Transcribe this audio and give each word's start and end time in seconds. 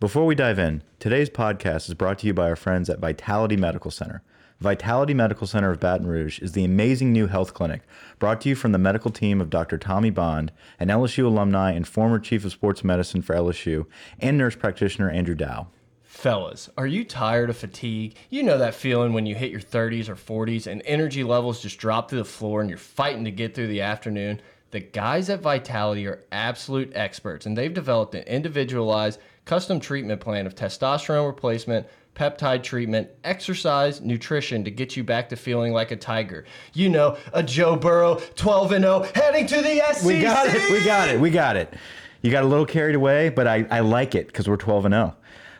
Before 0.00 0.26
we 0.26 0.36
dive 0.36 0.60
in, 0.60 0.84
today's 1.00 1.28
podcast 1.28 1.88
is 1.88 1.94
brought 1.94 2.20
to 2.20 2.28
you 2.28 2.32
by 2.32 2.48
our 2.48 2.54
friends 2.54 2.88
at 2.88 3.00
Vitality 3.00 3.56
Medical 3.56 3.90
Center. 3.90 4.22
Vitality 4.60 5.12
Medical 5.12 5.48
Center 5.48 5.72
of 5.72 5.80
Baton 5.80 6.06
Rouge 6.06 6.38
is 6.38 6.52
the 6.52 6.64
amazing 6.64 7.12
new 7.12 7.26
health 7.26 7.52
clinic 7.52 7.82
brought 8.20 8.40
to 8.42 8.48
you 8.48 8.54
from 8.54 8.70
the 8.70 8.78
medical 8.78 9.10
team 9.10 9.40
of 9.40 9.50
Dr. 9.50 9.76
Tommy 9.76 10.10
Bond, 10.10 10.52
an 10.78 10.86
LSU 10.86 11.24
alumni 11.24 11.72
and 11.72 11.88
former 11.88 12.20
chief 12.20 12.44
of 12.44 12.52
sports 12.52 12.84
medicine 12.84 13.22
for 13.22 13.34
LSU, 13.34 13.86
and 14.20 14.38
nurse 14.38 14.54
practitioner 14.54 15.10
Andrew 15.10 15.34
Dow. 15.34 15.66
Fellas, 16.04 16.70
are 16.78 16.86
you 16.86 17.04
tired 17.04 17.50
of 17.50 17.56
fatigue? 17.56 18.14
You 18.30 18.44
know 18.44 18.58
that 18.58 18.76
feeling 18.76 19.14
when 19.14 19.26
you 19.26 19.34
hit 19.34 19.50
your 19.50 19.60
30s 19.60 20.08
or 20.08 20.14
40s 20.14 20.68
and 20.68 20.80
energy 20.84 21.24
levels 21.24 21.60
just 21.60 21.78
drop 21.78 22.06
to 22.10 22.16
the 22.16 22.24
floor 22.24 22.60
and 22.60 22.70
you're 22.70 22.78
fighting 22.78 23.24
to 23.24 23.32
get 23.32 23.52
through 23.52 23.66
the 23.66 23.82
afternoon? 23.82 24.40
The 24.70 24.80
guys 24.80 25.30
at 25.30 25.40
Vitality 25.40 26.06
are 26.06 26.22
absolute 26.30 26.92
experts 26.94 27.46
and 27.46 27.56
they've 27.56 27.72
developed 27.72 28.14
an 28.14 28.24
individualized 28.24 29.18
custom 29.48 29.80
treatment 29.80 30.20
plan 30.20 30.46
of 30.46 30.54
testosterone 30.54 31.26
replacement, 31.26 31.86
peptide 32.14 32.62
treatment, 32.62 33.08
exercise, 33.24 34.02
nutrition 34.02 34.62
to 34.62 34.70
get 34.70 34.94
you 34.94 35.02
back 35.02 35.30
to 35.30 35.36
feeling 35.36 35.72
like 35.72 35.90
a 35.90 35.96
tiger. 35.96 36.44
You 36.74 36.90
know, 36.90 37.16
a 37.32 37.42
Joe 37.42 37.74
Burrow 37.74 38.16
12 38.36 38.72
and 38.72 38.84
0 38.84 39.06
heading 39.14 39.46
to 39.46 39.62
the 39.62 39.82
SEC. 39.94 40.04
We 40.04 40.20
got 40.20 40.48
it. 40.48 40.70
We 40.70 40.84
got 40.84 41.08
it. 41.08 41.18
We 41.18 41.30
got 41.30 41.56
it. 41.56 41.72
You 42.20 42.30
got 42.30 42.44
a 42.44 42.46
little 42.46 42.66
carried 42.66 42.94
away, 42.94 43.30
but 43.30 43.46
I, 43.46 43.66
I 43.70 43.80
like 43.80 44.14
it 44.14 44.26
because 44.26 44.46
we're 44.46 44.58
12 44.58 44.84
and 44.84 44.92
0. 44.92 45.16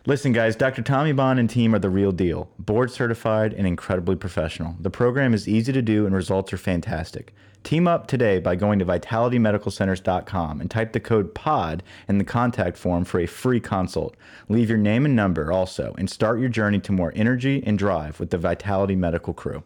Listen, 0.08 0.32
guys, 0.32 0.56
Dr. 0.56 0.80
Tommy 0.80 1.12
Bond 1.12 1.38
and 1.38 1.50
team 1.50 1.74
are 1.74 1.78
the 1.78 1.90
real 1.90 2.12
deal. 2.12 2.48
Board 2.58 2.90
certified 2.90 3.52
and 3.52 3.66
incredibly 3.66 4.16
professional. 4.16 4.74
The 4.80 4.88
program 4.88 5.34
is 5.34 5.46
easy 5.46 5.70
to 5.70 5.82
do 5.82 6.06
and 6.06 6.14
results 6.14 6.50
are 6.50 6.56
fantastic. 6.56 7.34
Team 7.62 7.86
up 7.86 8.06
today 8.06 8.38
by 8.38 8.56
going 8.56 8.78
to 8.78 8.86
vitalitymedicalcenters.com 8.86 10.62
and 10.62 10.70
type 10.70 10.94
the 10.94 11.00
code 11.00 11.34
POD 11.34 11.82
in 12.08 12.16
the 12.16 12.24
contact 12.24 12.78
form 12.78 13.04
for 13.04 13.20
a 13.20 13.26
free 13.26 13.60
consult. 13.60 14.16
Leave 14.48 14.70
your 14.70 14.78
name 14.78 15.04
and 15.04 15.14
number 15.14 15.52
also 15.52 15.94
and 15.98 16.08
start 16.08 16.40
your 16.40 16.48
journey 16.48 16.80
to 16.80 16.92
more 16.92 17.12
energy 17.14 17.62
and 17.66 17.78
drive 17.78 18.18
with 18.18 18.30
the 18.30 18.38
Vitality 18.38 18.96
Medical 18.96 19.34
crew. 19.34 19.62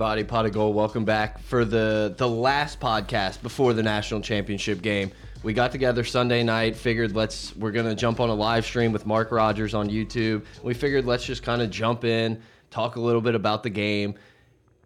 Everybody, 0.00 0.24
Pot 0.24 0.46
of 0.46 0.52
Gold, 0.54 0.74
welcome 0.74 1.04
back 1.04 1.38
for 1.40 1.66
the 1.66 2.14
the 2.16 2.26
last 2.26 2.80
podcast 2.80 3.42
before 3.42 3.74
the 3.74 3.82
national 3.82 4.22
championship 4.22 4.80
game. 4.80 5.12
We 5.42 5.52
got 5.52 5.72
together 5.72 6.04
Sunday 6.04 6.42
night, 6.42 6.74
figured 6.74 7.14
let's 7.14 7.54
we're 7.54 7.70
gonna 7.70 7.94
jump 7.94 8.18
on 8.18 8.30
a 8.30 8.34
live 8.34 8.64
stream 8.64 8.92
with 8.92 9.04
Mark 9.04 9.30
Rogers 9.30 9.74
on 9.74 9.90
YouTube. 9.90 10.46
We 10.62 10.72
figured 10.72 11.04
let's 11.04 11.26
just 11.26 11.42
kind 11.42 11.60
of 11.60 11.68
jump 11.68 12.04
in, 12.04 12.40
talk 12.70 12.96
a 12.96 13.00
little 13.00 13.20
bit 13.20 13.34
about 13.34 13.62
the 13.62 13.68
game. 13.68 14.14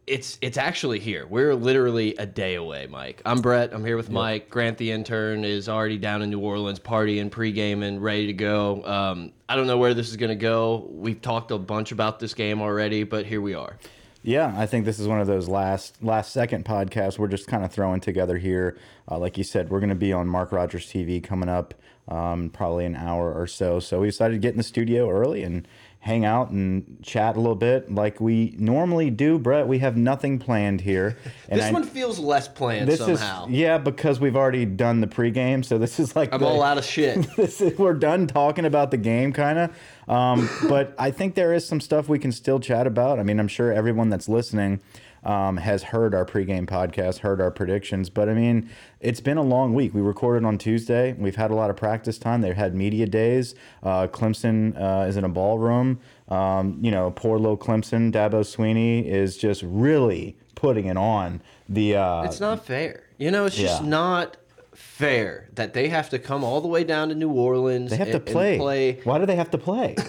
It's 0.09 0.37
it's 0.43 0.59
actually 0.59 0.99
here. 0.99 1.29
We're 1.29 1.55
literally 1.55 2.17
a 2.17 2.27
day 2.27 2.57
away, 2.57 2.89
Mike. 2.89 3.23
I'm 3.25 3.41
Brett. 3.41 3.73
I'm 3.73 3.85
here 3.85 3.97
with 3.97 4.11
Mike. 4.11 4.51
Grant, 4.51 4.79
the 4.79 4.91
intern, 4.91 5.45
is 5.45 5.69
already 5.69 5.97
down 5.97 6.23
in 6.23 6.31
New 6.31 6.41
Orleans, 6.41 6.81
partying, 6.81 7.31
pregame, 7.31 8.01
ready 8.01 8.27
to 8.27 8.33
go. 8.33 8.85
Um, 8.85 9.31
I 9.49 9.55
don't 9.55 9.69
know 9.69 9.79
where 9.79 9.95
this 9.95 10.09
is 10.09 10.17
gonna 10.17 10.35
go. 10.35 10.89
We've 10.91 11.23
talked 11.23 11.53
a 11.53 11.59
bunch 11.59 11.93
about 11.93 12.19
this 12.19 12.35
game 12.35 12.61
already, 12.61 13.05
but 13.05 13.27
here 13.27 13.41
we 13.41 13.55
are. 13.55 13.79
Yeah, 14.27 14.55
I 14.57 14.65
think 14.65 14.87
this 14.87 14.99
is 14.99 15.07
one 15.07 15.21
of 15.21 15.27
those 15.27 15.49
last 15.49 16.03
last 16.03 16.33
second 16.33 16.65
podcasts 16.65 17.19
we're 17.19 17.29
just 17.29 17.47
kind 17.47 17.63
of 17.63 17.71
throwing 17.71 18.01
together 18.01 18.39
here. 18.39 18.79
Uh, 19.11 19.19
like 19.19 19.37
you 19.37 19.45
said, 19.45 19.69
we're 19.69 19.81
going 19.81 19.91
to 19.91 19.95
be 19.95 20.15
on 20.15 20.27
Mark 20.27 20.51
Rogers 20.51 20.87
TV 20.87 21.23
coming 21.23 21.51
up 21.51 21.75
um, 22.09 22.49
probably 22.49 22.87
an 22.87 22.97
hour 22.97 23.33
or 23.33 23.47
so. 23.47 23.81
So 23.81 24.01
we 24.01 24.09
decided 24.09 24.35
to 24.35 24.39
get 24.39 24.53
in 24.53 24.57
the 24.57 24.63
studio 24.63 25.11
early 25.11 25.43
and 25.43 25.69
hang 26.01 26.25
out 26.25 26.51
and 26.51 26.99
chat 27.03 27.35
a 27.37 27.41
little 27.41 27.55
bit 27.55 27.91
like 27.93 28.19
we 28.21 28.55
normally 28.59 29.11
do. 29.11 29.39
Brett, 29.39 29.67
we 29.67 29.79
have 29.81 29.97
nothing 29.97 30.39
planned 30.39 30.81
here. 30.83 31.17
And 31.51 31.61
this 31.61 31.67
I- 31.69 31.73
one 31.73 31.85
feels 31.85 32.19
less 32.19 32.49
planned 32.49 32.89
this 32.89 33.01
somehow. 33.01 33.45
is 33.47 33.51
yeah 33.53 33.77
because 33.77 34.21
we've 34.21 34.37
already 34.37 34.65
done 34.65 35.01
the 35.03 35.07
pregame. 35.07 35.63
So 35.65 35.77
this 35.77 36.01
is 36.01 36.17
like 36.17 36.33
I'm 36.33 36.41
the- 36.41 36.47
all 36.47 36.63
out 36.63 36.79
of 36.79 36.85
shit. 36.85 37.27
this 37.37 37.61
is, 37.61 37.79
we're 37.79 37.93
done 37.95 38.27
talking 38.27 38.65
about 38.65 38.91
the 38.91 38.97
game, 38.97 39.35
kind 39.35 39.59
of. 39.59 39.77
Um, 40.09 40.49
but 40.69 40.95
I 40.99 41.11
think 41.11 41.35
there 41.35 41.53
is 41.53 41.67
some 41.67 41.81
stuff 41.81 42.09
we 42.09 42.19
can 42.19 42.33
still 42.33 42.61
chat 42.61 42.87
about. 42.87 43.19
I 43.19 43.23
mean, 43.23 43.39
I'm 43.41 43.49
sure 43.49 43.73
everyone 43.73 44.11
that's 44.11 44.29
listening 44.29 44.81
um, 45.25 45.57
has 45.57 45.85
heard 45.85 46.15
our 46.15 46.27
pregame 46.27 46.67
podcast, 46.67 47.19
heard 47.21 47.41
our 47.41 47.51
predictions. 47.51 48.11
But 48.11 48.29
I 48.29 48.35
mean, 48.35 48.69
it's 49.01 49.21
been 49.21 49.39
a 49.39 49.43
long 49.43 49.73
week. 49.73 49.95
We 49.95 50.03
recorded 50.03 50.45
on 50.47 50.59
Tuesday. 50.59 51.15
We've 51.15 51.37
had 51.37 51.51
a 51.51 51.55
lot 51.55 51.71
of 51.71 51.77
practice 51.77 52.19
time. 52.19 52.43
They've 52.43 52.55
had 52.55 52.75
media 52.75 53.07
days. 53.07 53.55
Uh, 53.83 54.07
Clemson 54.07 54.79
uh, 54.79 55.07
is 55.09 55.17
in 55.17 55.25
a 55.25 55.29
ballroom. 55.31 56.01
Um, 56.29 56.79
you 56.83 56.91
know, 56.91 57.11
poor 57.11 57.39
little 57.39 57.57
Clemson, 57.57 58.13
Dabo 58.13 58.41
Swinney 58.43 59.05
is 59.07 59.37
just 59.39 59.63
really 59.65 60.37
putting 60.55 60.87
it 60.87 60.97
on. 60.99 61.41
The 61.69 61.97
uh, 61.97 62.23
It's 62.25 62.41
not 62.41 62.67
fair. 62.67 63.05
You 63.17 63.31
know, 63.31 63.47
it's 63.47 63.57
just 63.57 63.83
Yeah. 63.83 63.89
not 63.89 64.37
fair 64.75 65.49
that 65.55 65.73
they 65.75 65.89
have 65.89 66.11
to 66.11 66.19
come 66.19 66.45
all 66.45 66.61
the 66.61 66.69
way 66.69 66.85
down 66.85 67.09
to 67.09 67.15
New 67.15 67.31
Orleans. 67.31 67.91
they 67.91 67.97
have 67.97 68.09
to 68.09 68.17
and- 68.19 68.27
and 68.29 68.35
play. 68.35 68.59
play. 68.59 69.01
Why 69.05 69.19
do 69.19 69.27
they 69.27 69.37
have 69.37 69.51
to 69.53 69.59
play? 69.59 69.97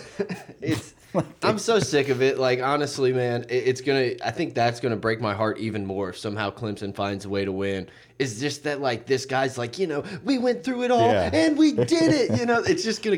It's. 0.62 0.94
I'm 1.44 1.60
so 1.60 1.80
sick 1.80 2.10
of 2.10 2.22
it. 2.22 2.38
Like 2.40 2.62
honestly, 2.62 3.14
man, 3.14 3.44
it, 3.44 3.54
it's 3.68 3.82
gonna. 3.82 4.12
I 4.24 4.32
think 4.32 4.54
that's 4.54 4.80
gonna 4.80 4.96
break 4.98 5.22
my 5.22 5.34
heart 5.34 5.60
even 5.60 5.86
more 5.86 6.10
if 6.10 6.18
somehow 6.18 6.50
Clemson 6.52 6.94
finds 6.94 7.24
a 7.26 7.30
way 7.30 7.46
to 7.46 7.52
win. 7.52 7.88
Is 8.18 8.40
just 8.40 8.64
that 8.64 8.80
like 8.80 9.06
this 9.06 9.26
guy's 9.26 9.58
like 9.58 9.78
you 9.78 9.88
know 9.88 10.02
we 10.24 10.38
went 10.38 10.64
through 10.64 10.84
it 10.84 10.92
all 10.92 11.02
Yeah. 11.12 11.30
and 11.34 11.58
we 11.58 11.74
did 11.74 12.14
it. 12.14 12.40
You 12.40 12.46
know, 12.46 12.60
it's 12.64 12.84
just 12.84 13.04
gonna. 13.04 13.18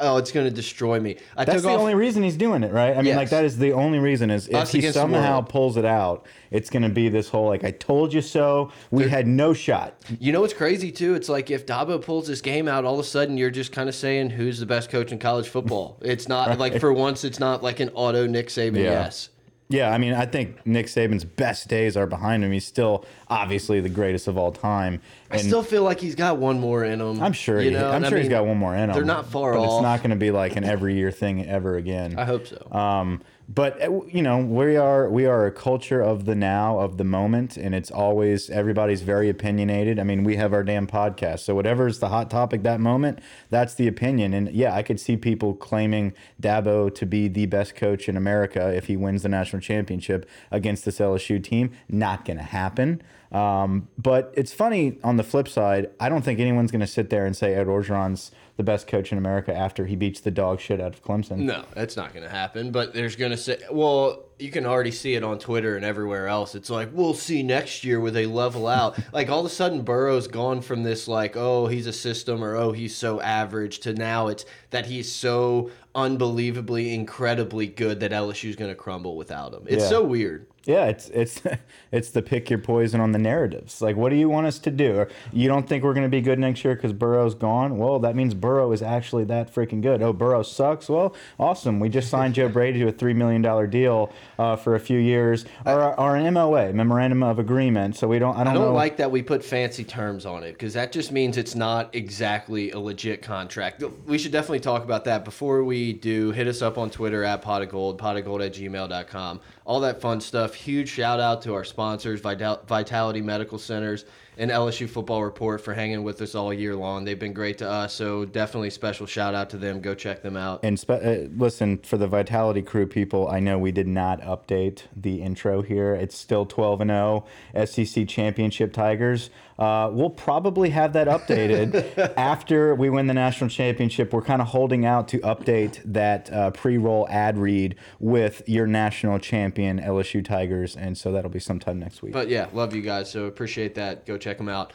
Oh, 0.00 0.16
it's 0.16 0.32
gonna 0.32 0.50
destroy 0.50 0.98
me. 0.98 1.18
I 1.36 1.44
That's 1.44 1.62
the 1.62 1.68
off. 1.68 1.78
only 1.80 1.94
reason 1.94 2.22
he's 2.22 2.36
doing 2.36 2.62
it, 2.64 2.72
right? 2.72 2.92
I 2.94 2.96
mean, 2.96 3.06
Yes. 3.08 3.16
like 3.16 3.28
that 3.30 3.44
is 3.44 3.58
the 3.58 3.72
only 3.72 3.98
reason 3.98 4.30
is 4.30 4.48
if 4.48 4.54
Us 4.54 4.72
he 4.72 4.80
somehow 4.90 5.42
pulls 5.42 5.76
it 5.76 5.84
out, 5.84 6.26
it's 6.50 6.70
going 6.70 6.82
to 6.82 6.88
be 6.88 7.08
this 7.10 7.28
whole 7.28 7.46
like 7.46 7.62
I 7.62 7.70
told 7.72 8.12
you 8.12 8.22
so. 8.22 8.72
We 8.90 9.06
had 9.08 9.26
no 9.26 9.52
shot. 9.52 9.94
You 10.18 10.32
know 10.32 10.40
what's 10.40 10.54
crazy 10.54 10.90
too? 10.90 11.14
It's 11.14 11.28
like 11.28 11.50
if 11.50 11.66
Dabo 11.66 12.02
pulls 12.02 12.26
this 12.26 12.40
game 12.40 12.66
out, 12.68 12.86
all 12.86 12.94
of 12.94 13.00
a 13.00 13.04
sudden 13.04 13.36
you're 13.36 13.50
just 13.50 13.70
kind 13.70 13.88
of 13.88 13.94
saying 13.94 14.30
who's 14.30 14.58
the 14.58 14.66
best 14.66 14.88
coach 14.88 15.12
in 15.12 15.18
college 15.18 15.48
football. 15.48 15.98
It's 16.00 16.26
not 16.26 16.58
like 16.58 16.80
for 16.80 16.92
once, 16.92 17.22
it's 17.22 17.38
not 17.38 17.62
like 17.62 17.80
an 17.80 17.90
auto 17.90 18.26
Nick 18.26 18.48
Saban 18.48 18.76
Yeah. 18.78 18.82
yes. 19.04 19.28
Yeah, 19.70 19.90
I 19.90 19.98
mean, 19.98 20.14
I 20.14 20.24
think 20.24 20.64
Nick 20.66 20.86
Saban's 20.86 21.24
best 21.24 21.68
days 21.68 21.94
are 21.96 22.06
behind 22.06 22.42
him. 22.42 22.52
He's 22.52 22.66
still 22.66 23.04
obviously 23.28 23.80
the 23.80 23.90
greatest 23.90 24.26
of 24.26 24.38
all 24.38 24.50
time. 24.50 25.02
I 25.30 25.36
still 25.38 25.62
feel 25.62 25.82
like 25.82 26.00
he's 26.00 26.14
got 26.14 26.38
one 26.38 26.58
more 26.58 26.84
in 26.84 27.00
him. 27.00 27.22
I'm 27.22 27.32
sure. 27.32 27.60
You 27.60 27.70
he, 27.70 27.76
know, 27.76 27.88
I'm 27.88 27.96
and 27.96 28.06
I 28.06 28.08
sure 28.08 28.18
he's 28.18 28.24
mean, 28.24 28.30
got 28.30 28.46
one 28.46 28.56
more 28.56 28.74
in 28.74 28.90
him. 28.90 28.94
They're 28.94 29.04
not 29.04 29.26
far 29.26 29.52
but 29.52 29.60
off. 29.60 29.78
It's 29.78 29.82
not 29.82 29.98
going 30.00 30.10
to 30.10 30.16
be 30.16 30.30
like 30.30 30.56
an 30.56 30.64
every 30.64 30.94
year 30.94 31.10
thing 31.10 31.46
ever 31.46 31.76
again. 31.76 32.18
I 32.18 32.24
hope 32.24 32.46
so. 32.46 32.66
Um, 32.72 33.20
but 33.48 33.82
uh, 33.82 34.00
you 34.06 34.22
know, 34.22 34.38
we 34.38 34.76
are 34.76 35.08
we 35.08 35.24
are 35.24 35.46
a 35.46 35.52
culture 35.52 36.02
of 36.02 36.26
the 36.26 36.34
now, 36.34 36.78
of 36.80 36.98
the 36.98 37.04
moment, 37.04 37.56
and 37.56 37.74
it's 37.74 37.90
always 37.90 38.50
everybody's 38.50 39.00
very 39.00 39.30
opinionated. 39.30 39.98
I 39.98 40.04
mean, 40.04 40.22
we 40.22 40.36
have 40.36 40.52
our 40.52 40.62
damn 40.62 40.86
podcast, 40.86 41.40
so 41.40 41.54
whatever's 41.54 41.98
the 41.98 42.08
hot 42.08 42.30
topic 42.30 42.62
that 42.64 42.78
moment, 42.78 43.20
that's 43.48 43.74
the 43.74 43.88
opinion. 43.88 44.34
And 44.34 44.50
yeah, 44.50 44.74
I 44.74 44.82
could 44.82 45.00
see 45.00 45.16
people 45.16 45.54
claiming 45.54 46.12
Dabo 46.40 46.94
to 46.94 47.06
be 47.06 47.28
the 47.28 47.46
best 47.46 47.74
coach 47.74 48.06
in 48.08 48.18
America 48.18 48.68
if 48.74 48.86
he 48.86 48.96
wins 48.96 49.22
the 49.22 49.30
national 49.30 49.62
championship 49.62 50.28
against 50.50 50.84
this 50.84 50.98
LSU 50.98 51.42
team. 51.42 51.70
Not 51.88 52.26
going 52.26 52.38
to 52.38 52.44
happen. 52.44 53.02
Um, 53.32 53.88
but 53.98 54.32
it's 54.36 54.52
funny 54.52 54.98
on 55.04 55.16
the 55.16 55.22
flip 55.22 55.48
side. 55.48 55.90
I 56.00 56.08
don't 56.08 56.22
think 56.22 56.40
anyone's 56.40 56.70
going 56.70 56.80
to 56.80 56.86
sit 56.86 57.10
there 57.10 57.26
and 57.26 57.36
say 57.36 57.54
Ed 57.54 57.66
Orgeron's 57.66 58.30
the 58.56 58.64
best 58.64 58.86
coach 58.88 59.12
in 59.12 59.18
America 59.18 59.54
after 59.54 59.86
he 59.86 59.94
beats 59.94 60.18
the 60.20 60.30
dog 60.32 60.58
shit 60.60 60.80
out 60.80 60.92
of 60.94 61.04
Clemson. 61.04 61.38
No, 61.38 61.64
that's 61.74 61.96
not 61.96 62.12
going 62.12 62.24
to 62.24 62.30
happen. 62.30 62.72
But 62.72 62.92
there's 62.92 63.14
going 63.14 63.30
to 63.30 63.36
say, 63.36 63.58
well, 63.70 64.24
you 64.38 64.50
can 64.50 64.66
already 64.66 64.90
see 64.90 65.14
it 65.14 65.22
on 65.22 65.38
Twitter 65.38 65.76
and 65.76 65.84
everywhere 65.84 66.26
else. 66.26 66.54
It's 66.54 66.70
like 66.70 66.88
we'll 66.92 67.14
see 67.14 67.42
next 67.42 67.84
year 67.84 68.00
where 68.00 68.10
they 68.10 68.26
level 68.26 68.66
out. 68.66 68.98
like 69.12 69.28
all 69.28 69.40
of 69.40 69.46
a 69.46 69.50
sudden, 69.50 69.82
Burrow's 69.82 70.26
gone 70.26 70.60
from 70.60 70.82
this 70.82 71.06
like, 71.06 71.36
oh, 71.36 71.66
he's 71.66 71.86
a 71.86 71.92
system 71.92 72.42
or 72.42 72.56
oh, 72.56 72.72
he's 72.72 72.96
so 72.96 73.20
average 73.20 73.78
to 73.80 73.94
now 73.94 74.28
it's 74.28 74.44
that 74.70 74.86
he's 74.86 75.10
so 75.12 75.70
unbelievably, 75.94 76.94
incredibly 76.94 77.66
good 77.66 78.00
that 78.00 78.10
LSU's 78.10 78.56
going 78.56 78.70
to 78.70 78.74
crumble 78.76 79.16
without 79.16 79.52
him. 79.52 79.64
It's 79.66 79.84
Yeah. 79.84 79.88
so 79.88 80.02
weird. 80.04 80.46
Yeah, 80.68 80.84
it's 80.84 81.08
it's 81.08 81.40
it's 81.92 82.10
the 82.10 82.20
pick 82.20 82.50
your 82.50 82.58
poison 82.58 83.00
on 83.00 83.12
the 83.12 83.18
narratives. 83.18 83.80
Like, 83.80 83.96
what 83.96 84.10
do 84.10 84.16
you 84.16 84.28
want 84.28 84.46
us 84.46 84.58
to 84.60 84.70
do? 84.70 84.98
Or 84.98 85.08
you 85.32 85.48
don't 85.48 85.66
think 85.66 85.82
we're 85.82 85.94
going 85.94 86.04
to 86.04 86.10
be 86.10 86.20
good 86.20 86.38
next 86.38 86.62
year 86.62 86.74
because 86.74 86.92
Burrow's 86.92 87.34
gone? 87.34 87.78
Well, 87.78 87.98
that 88.00 88.14
means 88.14 88.34
Burrow 88.34 88.70
is 88.72 88.82
actually 88.82 89.24
that 89.24 89.52
freaking 89.52 89.80
good. 89.80 90.02
Oh, 90.02 90.12
Burrow 90.12 90.42
sucks. 90.42 90.90
Well, 90.90 91.16
awesome. 91.38 91.80
We 91.80 91.88
just 91.88 92.10
signed 92.10 92.34
Joe 92.34 92.50
Brady 92.50 92.80
to 92.80 92.88
a 92.88 92.92
three 92.92 93.14
million 93.14 93.40
dollar 93.40 93.66
deal 93.66 94.12
uh, 94.38 94.56
for 94.56 94.74
a 94.74 94.80
few 94.80 94.98
years, 94.98 95.46
or, 95.64 95.98
or 95.98 96.16
an 96.16 96.34
MOA, 96.34 96.74
memorandum 96.74 97.22
of 97.22 97.38
agreement. 97.38 97.96
So 97.96 98.06
we 98.06 98.18
don't. 98.18 98.36
I 98.36 98.44
don't, 98.44 98.48
I 98.48 98.54
don't 98.54 98.66
know. 98.66 98.72
like 98.74 98.98
that 98.98 99.10
we 99.10 99.22
put 99.22 99.42
fancy 99.42 99.84
terms 99.84 100.26
on 100.26 100.42
it 100.42 100.52
because 100.52 100.74
that 100.74 100.92
just 100.92 101.12
means 101.12 101.38
it's 101.38 101.54
not 101.54 101.94
exactly 101.94 102.72
a 102.72 102.78
legit 102.78 103.22
contract. 103.22 103.82
We 104.04 104.18
should 104.18 104.32
definitely 104.32 104.60
talk 104.60 104.84
about 104.84 105.06
that 105.06 105.24
before 105.24 105.64
we 105.64 105.94
do. 105.94 106.30
Hit 106.30 106.46
us 106.46 106.60
up 106.60 106.76
on 106.76 106.90
Twitter 106.90 107.24
at 107.24 107.40
pot 107.40 107.62
of 107.62 107.70
gold, 107.70 107.96
pot 107.96 108.18
of 108.18 108.26
gold 108.26 108.42
at 108.42 108.52
gmail.com. 108.52 109.40
All 109.68 109.80
that 109.80 110.00
fun 110.00 110.22
stuff. 110.22 110.54
Huge 110.54 110.88
shout 110.88 111.20
out 111.20 111.42
to 111.42 111.52
our 111.52 111.62
sponsors, 111.62 112.22
Vital 112.22 112.58
Vitality 112.66 113.20
Medical 113.20 113.58
Centers 113.58 114.06
and 114.38 114.50
LSU 114.50 114.88
Football 114.88 115.22
Report 115.22 115.60
for 115.60 115.74
hanging 115.74 116.04
with 116.04 116.22
us 116.22 116.34
all 116.34 116.54
year 116.54 116.74
long. 116.74 117.04
They've 117.04 117.18
been 117.18 117.34
great 117.34 117.58
to 117.58 117.68
us, 117.68 117.92
so 117.92 118.24
definitely 118.24 118.70
special 118.70 119.04
shout 119.04 119.34
out 119.34 119.50
to 119.50 119.58
them. 119.58 119.82
Go 119.82 119.94
check 119.94 120.22
them 120.22 120.38
out. 120.38 120.60
And 120.62 120.82
uh, 120.88 121.28
listen, 121.36 121.78
for 121.78 121.98
the 121.98 122.06
Vitality 122.06 122.62
Crew 122.62 122.86
people, 122.86 123.28
I 123.28 123.40
know 123.40 123.58
we 123.58 123.70
did 123.70 123.88
not 123.88 124.22
update 124.22 124.84
the 124.96 125.20
intro 125.20 125.60
here. 125.60 125.94
It's 125.94 126.16
still 126.16 126.46
12 126.46 126.80
and 126.80 126.90
0 126.90 127.26
SEC 127.66 128.08
Championship 128.08 128.72
Tigers. 128.72 129.28
Uh, 129.58 129.90
we'll 129.92 130.10
probably 130.10 130.70
have 130.70 130.92
that 130.92 131.08
updated 131.08 132.14
after 132.16 132.74
we 132.74 132.88
win 132.90 133.08
the 133.08 133.14
national 133.14 133.50
championship. 133.50 134.12
We're 134.12 134.22
kind 134.22 134.40
of 134.40 134.48
holding 134.48 134.86
out 134.86 135.08
to 135.08 135.18
update 135.20 135.80
that 135.84 136.32
uh, 136.32 136.50
pre-roll 136.52 137.08
ad 137.10 137.38
read 137.38 137.74
with 137.98 138.42
your 138.46 138.66
national 138.68 139.18
champion 139.18 139.80
LSU 139.80 140.24
Tigers, 140.24 140.76
and 140.76 140.96
so 140.96 141.10
that'll 141.10 141.30
be 141.30 141.40
sometime 141.40 141.78
next 141.78 142.02
week. 142.02 142.12
But 142.12 142.28
yeah, 142.28 142.48
love 142.52 142.74
you 142.74 142.82
guys. 142.82 143.10
So 143.10 143.24
appreciate 143.24 143.74
that. 143.74 144.06
Go 144.06 144.16
check 144.16 144.38
them 144.38 144.48
out. 144.48 144.72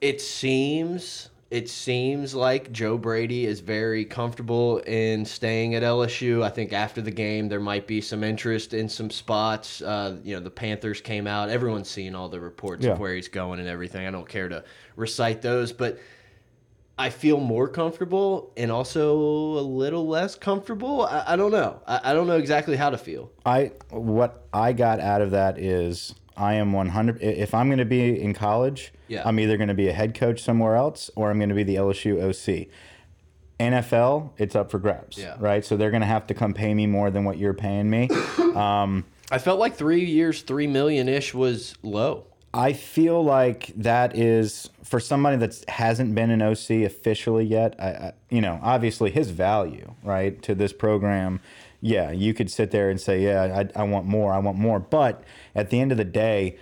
It 0.00 0.20
seems 0.20 1.28
it 1.52 1.68
seems 1.68 2.34
like 2.34 2.72
Joe 2.72 2.96
Brady 2.96 3.44
is 3.44 3.60
very 3.60 4.06
comfortable 4.06 4.78
in 4.78 5.26
staying 5.26 5.74
at 5.74 5.82
LSU. 5.82 6.42
I 6.42 6.48
think 6.48 6.72
after 6.72 7.02
the 7.02 7.10
game 7.10 7.50
there 7.50 7.60
might 7.60 7.86
be 7.86 8.00
some 8.00 8.24
interest 8.24 8.72
in 8.72 8.88
some 8.88 9.10
spots. 9.10 9.82
Uh, 9.82 10.16
you 10.24 10.34
know, 10.34 10.40
the 10.40 10.48
Panthers 10.50 11.02
came 11.02 11.26
out. 11.26 11.50
Everyone's 11.50 11.90
seen 11.90 12.14
all 12.14 12.30
the 12.30 12.40
reports 12.40 12.86
Yeah. 12.86 12.92
of 12.92 13.00
where 13.00 13.14
he's 13.14 13.28
going 13.28 13.60
and 13.60 13.68
everything. 13.68 14.06
I 14.06 14.10
don't 14.10 14.26
care 14.26 14.48
to 14.48 14.64
recite 14.96 15.42
those, 15.42 15.74
but 15.74 15.98
I 16.98 17.10
feel 17.10 17.38
more 17.38 17.68
comfortable 17.68 18.50
and 18.56 18.72
also 18.72 19.12
a 19.14 19.60
little 19.60 20.06
less 20.08 20.34
comfortable. 20.34 21.02
I, 21.04 21.24
I 21.28 21.36
don't 21.36 21.52
know. 21.52 21.82
I, 21.86 22.00
I 22.02 22.12
don't 22.14 22.28
know 22.28 22.38
exactly 22.38 22.76
how 22.76 22.88
to 22.88 22.96
feel. 22.96 23.30
I 23.44 23.72
what 23.90 24.46
I 24.54 24.72
got 24.72 25.00
out 25.00 25.20
of 25.20 25.32
that 25.32 25.58
is 25.58 26.14
I 26.36 26.54
am 26.54 26.72
100 26.72 27.20
if 27.22 27.54
I'm 27.54 27.68
going 27.68 27.78
to 27.78 27.84
be 27.84 28.20
in 28.20 28.34
college, 28.34 28.92
Yeah. 29.08 29.22
I'm 29.24 29.38
either 29.40 29.56
going 29.56 29.68
to 29.68 29.74
be 29.74 29.88
a 29.88 29.92
head 29.92 30.14
coach 30.14 30.42
somewhere 30.42 30.76
else 30.76 31.10
or 31.16 31.30
I'm 31.30 31.38
going 31.38 31.48
to 31.50 31.54
be 31.54 31.62
the 31.64 31.76
LSU 31.76 32.20
OC. 32.22 32.68
NFL, 33.60 34.30
it's 34.38 34.56
up 34.56 34.70
for 34.70 34.78
grabs, 34.78 35.18
Yeah. 35.18 35.36
right? 35.38 35.64
So 35.64 35.76
they're 35.76 35.90
going 35.90 36.00
to 36.00 36.06
have 36.06 36.26
to 36.28 36.34
come 36.34 36.52
pay 36.52 36.74
me 36.74 36.86
more 36.86 37.10
than 37.10 37.24
what 37.24 37.38
you're 37.38 37.54
paying 37.54 37.88
me. 37.90 38.08
Um, 38.52 39.06
I 39.30 39.38
felt 39.38 39.58
like 39.58 39.76
three 39.76 40.04
years, 40.04 40.42
three 40.42 40.66
million 40.66 41.08
ish 41.08 41.32
was 41.32 41.74
low. 41.82 42.26
I 42.52 42.74
feel 42.74 43.24
like 43.24 43.72
that 43.76 44.14
is 44.14 44.68
for 44.84 45.00
somebody 45.00 45.38
that 45.38 45.64
hasn't 45.68 46.14
been 46.14 46.30
an 46.30 46.42
OC 46.42 46.84
officially 46.84 47.46
yet. 47.46 47.74
I, 47.78 47.86
I, 47.88 48.12
you 48.28 48.42
know, 48.42 48.60
obviously 48.62 49.10
his 49.10 49.30
value, 49.30 49.94
right, 50.02 50.40
to 50.42 50.54
this 50.54 50.74
program. 50.74 51.40
Yeah, 51.84 52.12
you 52.12 52.32
could 52.32 52.48
sit 52.48 52.70
there 52.70 52.88
and 52.90 53.00
say, 53.00 53.22
yeah, 53.22 53.64
I, 53.76 53.80
I 53.80 53.82
want 53.82 54.06
more, 54.06 54.32
I 54.32 54.38
want 54.38 54.56
more. 54.56 54.78
But 54.78 55.24
at 55.54 55.70
the 55.70 55.80
end 55.80 55.90
of 55.90 55.98
the 55.98 56.04
day, 56.04 56.56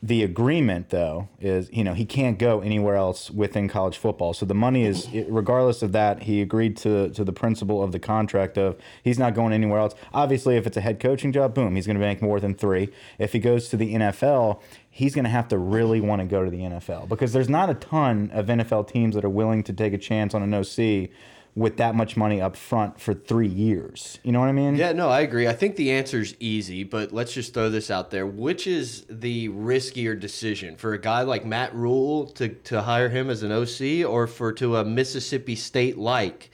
the 0.00 0.22
agreement 0.22 0.90
though 0.90 1.28
is 1.40 1.68
you 1.72 1.82
know 1.82 1.92
he 1.92 2.04
can't 2.04 2.38
go 2.38 2.60
anywhere 2.60 2.94
else 2.94 3.30
within 3.32 3.68
college 3.68 3.98
football. 3.98 4.32
So 4.32 4.46
the 4.46 4.54
money 4.54 4.84
is 4.84 5.08
regardless 5.28 5.82
of 5.82 5.90
that 5.92 6.22
he 6.22 6.40
agreed 6.40 6.76
to 6.78 7.08
to 7.10 7.24
the 7.24 7.32
principle 7.32 7.82
of 7.82 7.90
the 7.90 7.98
contract 7.98 8.56
of 8.56 8.76
he's 9.02 9.18
not 9.18 9.34
going 9.34 9.52
anywhere 9.52 9.80
else. 9.80 9.94
Obviously 10.14 10.56
if 10.56 10.68
it's 10.68 10.76
a 10.76 10.80
head 10.80 11.00
coaching 11.00 11.32
job 11.32 11.52
boom 11.52 11.74
he's 11.74 11.86
going 11.86 11.98
to 11.98 12.00
make 12.00 12.22
more 12.22 12.38
than 12.38 12.54
three. 12.54 12.90
If 13.18 13.32
he 13.32 13.40
goes 13.40 13.68
to 13.70 13.76
the 13.76 13.94
nfl 13.94 14.60
he's 14.88 15.16
going 15.16 15.24
to 15.24 15.30
have 15.30 15.48
to 15.48 15.58
really 15.58 16.00
want 16.00 16.20
to 16.20 16.26
go 16.26 16.44
to 16.44 16.50
the 16.50 16.60
nfl 16.60 17.08
because 17.08 17.32
there's 17.32 17.48
not 17.48 17.68
a 17.68 17.74
ton 17.74 18.30
of 18.32 18.46
nfl 18.46 18.86
teams 18.86 19.16
that 19.16 19.24
are 19.24 19.28
willing 19.28 19.64
to 19.64 19.72
take 19.72 19.92
a 19.92 19.98
chance 19.98 20.32
on 20.32 20.42
an 20.42 20.54
oc 20.54 21.10
with 21.58 21.76
that 21.78 21.94
much 21.94 22.16
money 22.16 22.40
up 22.40 22.54
front 22.54 23.00
for 23.00 23.12
three 23.12 23.48
years 23.48 24.20
you 24.22 24.30
know 24.30 24.38
what 24.38 24.48
i 24.48 24.52
mean 24.52 24.76
Yeah, 24.76 24.92
no, 24.92 25.08
I 25.08 25.20
agree. 25.20 25.48
I 25.48 25.52
think 25.52 25.74
the 25.74 25.90
answer's 25.90 26.34
easy, 26.38 26.84
but 26.84 27.12
let's 27.12 27.32
just 27.32 27.52
throw 27.52 27.68
this 27.68 27.90
out 27.90 28.10
there. 28.10 28.26
Which 28.26 28.66
is 28.66 29.04
the 29.10 29.48
riskier 29.48 30.18
decision 30.18 30.76
for 30.76 30.92
a 30.94 30.98
guy 30.98 31.22
like 31.22 31.44
Matt 31.44 31.74
Rhule 31.74 32.26
to, 32.38 32.48
to 32.48 32.82
hire 32.82 33.08
him 33.08 33.28
as 33.28 33.42
an 33.42 33.50
OC 33.50 34.08
or 34.08 34.26
for 34.26 34.52
to 34.52 34.76
a 34.76 34.84
Mississippi 34.84 35.56
State 35.56 35.98
like 35.98 36.50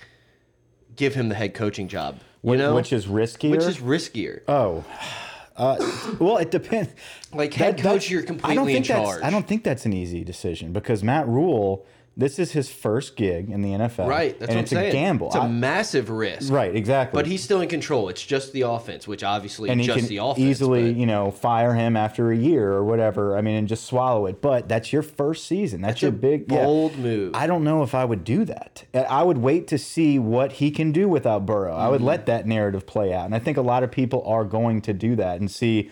give 0.97 1.15
him 1.15 1.29
the 1.29 1.35
head 1.35 1.53
coaching 1.55 1.87
job? 1.89 2.21
You 2.43 2.55
Wh- 2.55 2.59
know? 2.59 2.75
which 2.75 2.93
is 2.93 3.07
riskier 3.07 3.51
which 3.51 3.65
is 3.65 3.79
riskier. 3.79 4.41
Oh, 4.49 4.85
uh, 5.57 5.77
well, 6.19 6.39
it 6.39 6.51
depends. 6.51 6.91
Like, 7.33 7.53
head 7.53 7.79
coach, 7.79 8.09
you're 8.11 8.23
completely 8.23 8.53
I 8.53 8.55
don't 8.55 8.67
think 8.67 8.91
in 8.91 8.97
that's. 9.03 9.23
I 9.23 9.31
don't 9.31 9.47
think 9.47 9.65
that's 9.65 9.85
an 9.85 9.93
easy 9.93 10.25
decision 10.25 10.73
because 10.73 11.03
Matt 11.05 11.29
Rhule, 11.29 11.85
this 12.17 12.39
is 12.39 12.53
his 12.53 12.71
first 12.71 13.17
gig 13.17 13.51
in 13.51 13.61
the 13.63 13.71
NFL, 13.71 14.07
right, 14.09 14.39
that's 14.39 14.51
and 14.51 14.57
what 14.59 14.63
it's 14.63 14.73
I'm 14.73 14.77
saying. 14.79 14.89
a 14.91 14.93
gamble. 14.93 15.27
It's 15.29 15.37
a 15.37 15.41
I- 15.41 15.49
massive 15.49 16.11
risk. 16.11 16.53
right, 16.53 16.75
exactly. 16.75 17.19
But 17.19 17.27
he's 17.27 17.43
still 17.43 17.61
in 17.61 17.69
control. 17.69 18.09
It's 18.09 18.25
just 18.25 18.53
the 18.53 18.63
offense, 18.63 19.09
which 19.09 19.25
obviously 19.25 19.69
and 19.71 19.81
he 19.81 19.87
just 19.87 19.99
can 19.99 20.09
the 20.09 20.19
offense. 20.19 20.39
easily, 20.39 20.93
but- 20.93 21.01
you 21.01 21.07
know, 21.07 21.31
fire 21.33 21.75
him 21.75 21.97
after 21.97 22.31
a 22.31 22.37
year 22.37 22.73
or 22.73 22.85
whatever. 22.85 23.37
I 23.37 23.41
mean, 23.41 23.57
and 23.57 23.67
just 23.67 23.85
swallow 23.87 24.27
it. 24.27 24.41
But 24.41 24.69
that's 24.69 24.93
your 24.93 25.03
first 25.03 25.47
season. 25.47 25.81
That's, 25.81 26.03
your 26.03 26.11
a 26.11 26.13
big 26.13 26.51
yeah. 26.53 26.63
bold 26.65 26.97
move. 26.99 27.35
I 27.35 27.47
don't 27.49 27.65
know 27.65 27.83
if 27.83 27.95
I 27.95 28.05
would 28.05 28.23
do 28.25 28.45
that. 28.45 28.85
I- 28.95 29.23
would 29.25 29.39
wait 29.39 29.67
to 29.69 29.79
see 29.79 30.19
what 30.19 30.53
he 30.53 30.71
can 30.71 30.93
do 30.93 31.09
without 31.09 31.45
Burrow. 31.47 31.75
I 31.75 31.89
would 31.89 31.97
Mm-hmm. 31.99 32.07
let 32.07 32.27
that 32.27 32.47
narrative 32.47 32.87
play 32.87 33.13
out, 33.13 33.25
and 33.25 33.35
I 33.35 33.39
think 33.39 33.57
a 33.57 33.63
lot 33.63 33.83
of 33.83 33.91
people 33.91 34.23
are 34.27 34.45
going 34.45 34.83
to 34.83 34.93
do 34.93 35.17
that 35.17 35.41
and 35.41 35.51
see 35.51 35.91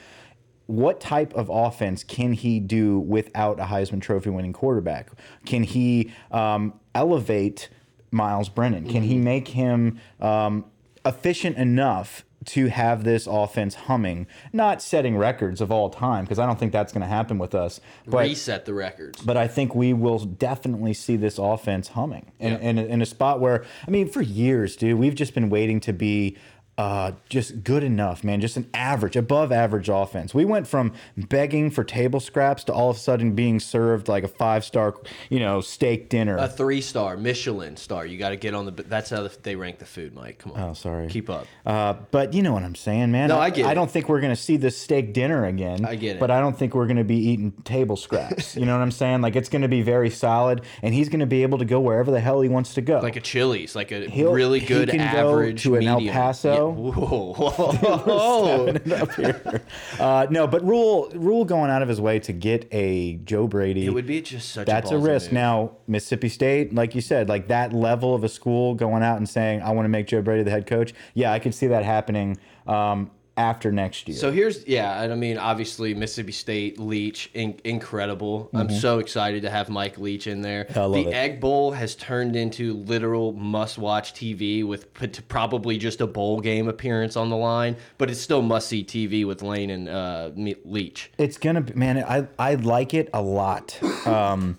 what 0.73 1.01
type 1.01 1.35
of 1.35 1.51
offense 1.51 2.03
can 2.05 2.33
he 2.33 2.59
do 2.61 2.99
without 2.99 3.61
a 3.61 3.65
Heisman 3.65 4.01
Trophy 4.01 4.31
winning 4.31 4.53
quarterback? 4.53 5.11
Can 5.45 5.63
he 5.63 6.13
um, 6.31 6.75
elevate 6.95 7.69
Myles 8.11 8.49
Brennan? 8.49 8.85
Can 8.87 9.03
Mm-hmm. 9.03 9.11
he 9.11 9.19
make 9.19 9.49
him 9.49 9.99
um, 10.21 10.65
efficient 11.05 11.57
enough? 11.57 12.25
To 12.47 12.67
have 12.67 13.05
this 13.05 13.29
offense 13.29 13.77
humming, 13.77 14.27
not 14.53 14.83
setting 14.83 15.17
records 15.17 15.61
of 15.61 15.71
all 15.71 15.91
time, 15.91 16.25
because 16.25 16.41
I 16.41 16.47
don't 16.47 16.59
think 16.59 16.73
that's 16.73 16.93
going 16.93 17.03
to 17.03 17.07
happen 17.07 17.39
with 17.39 17.55
us. 17.55 17.81
But 18.05 18.23
reset 18.27 18.65
the 18.65 18.75
records. 18.75 19.23
but 19.23 19.37
I 19.37 19.47
think 19.47 19.77
we 19.77 19.93
will 19.93 20.19
definitely 20.19 20.93
see 20.93 21.15
this 21.15 21.39
offense 21.39 21.87
humming 21.91 22.33
in, 22.41 22.55
in, 22.57 22.79
a, 22.79 22.83
in 22.83 23.01
a 23.01 23.07
spot 23.07 23.39
where, 23.39 23.65
I 23.87 23.93
mean, 23.93 24.09
for 24.09 24.23
years, 24.23 24.75
dude, 24.75 24.99
we've 24.99 25.15
just 25.15 25.35
been 25.35 25.51
waiting 25.51 25.79
to 25.83 25.93
be 25.93 26.37
uh, 26.79 27.13
just 27.29 27.63
good 27.65 27.85
enough, 27.85 28.25
man, 28.25 28.41
just 28.41 28.57
an 28.57 28.69
average, 28.73 29.15
above 29.15 29.53
average 29.53 29.91
offense. 29.91 30.33
We 30.35 30.45
went 30.47 30.67
from 30.67 30.93
begging 31.17 31.71
for 31.71 31.85
table 31.85 32.19
scraps 32.19 32.65
to 32.65 32.73
all 32.73 32.89
of 32.91 32.97
a 32.97 32.99
sudden 32.99 33.35
being 33.35 33.61
served 33.61 34.09
like 34.09 34.25
a 34.25 34.29
five 34.29 34.65
star, 34.65 34.95
you 35.29 35.39
know, 35.39 35.61
steak 35.61 36.09
dinner. 36.09 36.37
A 36.39 36.49
three 36.49 36.81
star 36.81 37.17
Michelin 37.19 37.77
star. 37.77 38.07
You 38.07 38.19
got 38.19 38.31
to 38.31 38.37
get 38.37 38.55
on 38.55 38.65
the. 38.65 38.71
That's 38.73 39.11
how 39.11 39.29
they 39.43 39.55
rank 39.55 39.79
the 39.81 39.85
food, 39.85 40.15
Mike. 40.15 40.39
Come 40.39 40.53
on. 40.53 40.71
Oh, 40.71 40.73
sorry. 40.73 41.09
Keep 41.09 41.29
up. 41.29 41.47
Uh, 41.67 41.93
but 42.11 42.33
you 42.33 42.43
know 42.43 42.55
what 42.55 42.63
I'm 42.63 42.75
saying, 42.75 43.13
man. 43.13 43.29
No, 43.29 43.39
I 43.39 43.51
get 43.51 43.67
I 43.67 43.73
it. 43.73 43.75
don't 43.75 43.91
think 43.91 44.09
we're 44.09 44.21
gonna 44.23 44.35
see 44.35 44.57
this 44.57 44.77
steak 44.77 45.13
dinner 45.13 45.45
again. 45.45 45.85
I 45.85 45.95
get 45.97 46.17
it. 46.17 46.21
But 46.21 46.31
I 46.31 46.41
don't 46.41 46.57
think 46.59 46.75
we're 46.75 46.87
gonna 46.87 47.05
be 47.05 47.17
eating 47.19 47.53
table 47.65 47.97
scraps. 47.97 48.57
you 48.57 48.65
know 48.65 48.73
what 48.77 48.83
I'm 48.83 48.91
saying? 48.91 49.21
Like 49.21 49.37
it's 49.37 49.51
gonna 49.51 49.69
be 49.69 49.83
very 49.83 50.09
solid, 50.11 50.63
and 50.83 50.95
he's 50.95 51.11
gonna 51.11 51.27
be 51.27 51.43
able 51.43 51.59
to 51.59 51.67
go 51.67 51.81
wherever 51.81 52.11
the 52.11 52.21
hell 52.21 52.41
he 52.41 52.49
wants 52.49 52.73
to 52.75 52.81
go. 52.81 53.01
Like 53.01 53.17
a 53.17 53.21
Chili's, 53.21 53.77
like 53.77 53.93
a 53.93 54.09
He'll- 54.09 54.33
really 54.33 54.61
he 54.61 54.67
good 54.67 54.89
can 54.89 54.99
go 55.13 55.33
average 55.35 55.63
to 55.65 55.75
an 55.77 55.87
El. 55.87 56.01
Paso. 56.07 56.55
Yeah. 56.55 56.62
Whoa, 56.71 57.33
whoa, 57.35 58.69
up 58.69 59.13
here. 59.15 59.63
Uh, 59.99 60.27
no, 60.31 60.47
but 60.47 60.63
Rhule 60.65 61.11
Rhule 61.15 61.45
going 61.45 61.71
out 61.71 61.83
of 61.83 61.89
his 61.89 62.01
way 62.01 62.19
to 62.21 62.33
get 62.33 62.69
a 62.73 63.17
Joe 63.17 63.47
Brady. 63.47 63.87
It 63.87 63.91
would 63.95 64.07
be 64.07 64.21
just 64.23 64.51
such. 64.51 64.67
that's 64.67 64.91
a, 64.91 64.97
a 64.97 64.99
risk. 64.99 65.27
move. 65.27 65.35
Now, 65.35 65.77
Mississippi 65.87 66.29
State, 66.29 66.75
like 66.75 66.95
you 66.95 67.01
said, 67.01 67.29
like 67.29 67.49
that 67.49 67.73
level 67.73 68.15
of 68.15 68.25
a 68.25 68.29
school 68.29 68.75
going 68.75 69.03
out 69.03 69.17
and 69.19 69.29
saying, 69.29 69.63
"I 69.63 69.71
want 69.73 69.85
to 69.85 69.91
make 69.91 70.07
Joe 70.07 70.23
Brady 70.23 70.43
the 70.43 70.51
head 70.51 70.67
coach." 70.67 70.95
Yeah, 71.15 71.33
I 71.33 71.39
could 71.39 71.55
see 71.55 71.67
that 71.69 71.85
happening 71.85 72.39
um, 72.67 73.11
after 73.37 73.73
next 73.73 74.09
year. 74.09 74.17
So 74.17 74.31
here's 74.31 74.67
yeah, 74.67 75.03
and 75.03 75.13
I 75.13 75.17
mean 75.17 75.39
obviously 75.39 75.95
Mississippi 75.95 76.33
State 76.33 76.79
Leach 76.79 77.31
in, 77.35 77.59
incredible. 77.65 78.51
I'm 78.55 78.71
so 78.71 78.99
excited 78.99 79.43
to 79.43 79.51
have 79.51 79.69
Mike 79.69 79.99
Leach 79.99 80.27
in 80.27 80.43
there. 80.43 80.65
Mm-hmm. 80.67 80.93
The 80.93 81.09
it. 81.09 81.15
Egg 81.15 81.41
Bowl 81.41 81.73
has 81.73 81.95
turned 81.95 82.37
into 82.37 82.75
literal 82.75 83.33
must-watch 83.33 84.15
TV 84.15 84.65
with 84.67 84.93
probably 85.29 85.79
just 85.79 86.01
a 86.01 86.07
bowl 86.07 86.41
game 86.41 86.69
appearance 86.69 87.17
on 87.17 87.31
the 87.31 87.37
line, 87.37 87.77
but 87.99 88.11
it's 88.11 88.21
still 88.21 88.43
must-see 88.43 88.85
TV 88.85 89.27
with 89.27 89.43
Lane 89.43 89.71
and 89.71 89.89
uh, 89.89 90.31
Leach. 90.65 91.11
It's 91.19 91.39
gonna 91.39 91.63
be 91.63 91.75
man. 91.75 91.99
I 91.99 92.29
I 92.39 92.55
like 92.57 92.95
it 92.95 93.09
a 93.13 93.23
lot. 93.23 93.79
Um, 94.07 94.59